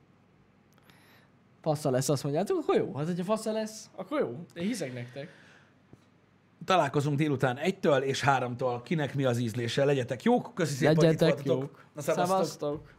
[1.62, 2.96] Fasza lesz, azt mondjátok, akkor jó.
[2.96, 4.46] Hát, hogyha fasza lesz, akkor jó.
[4.54, 5.30] Én hiszek nektek.
[6.66, 8.82] Találkozunk délután egytől és háromtól.
[8.82, 9.86] Kinek mi az ízlése.
[9.86, 10.52] Legyetek jók.
[10.54, 11.86] Köszi szépen, Legyetek jók.
[11.94, 12.38] Na, szevasztok.
[12.38, 12.92] Szevasztok.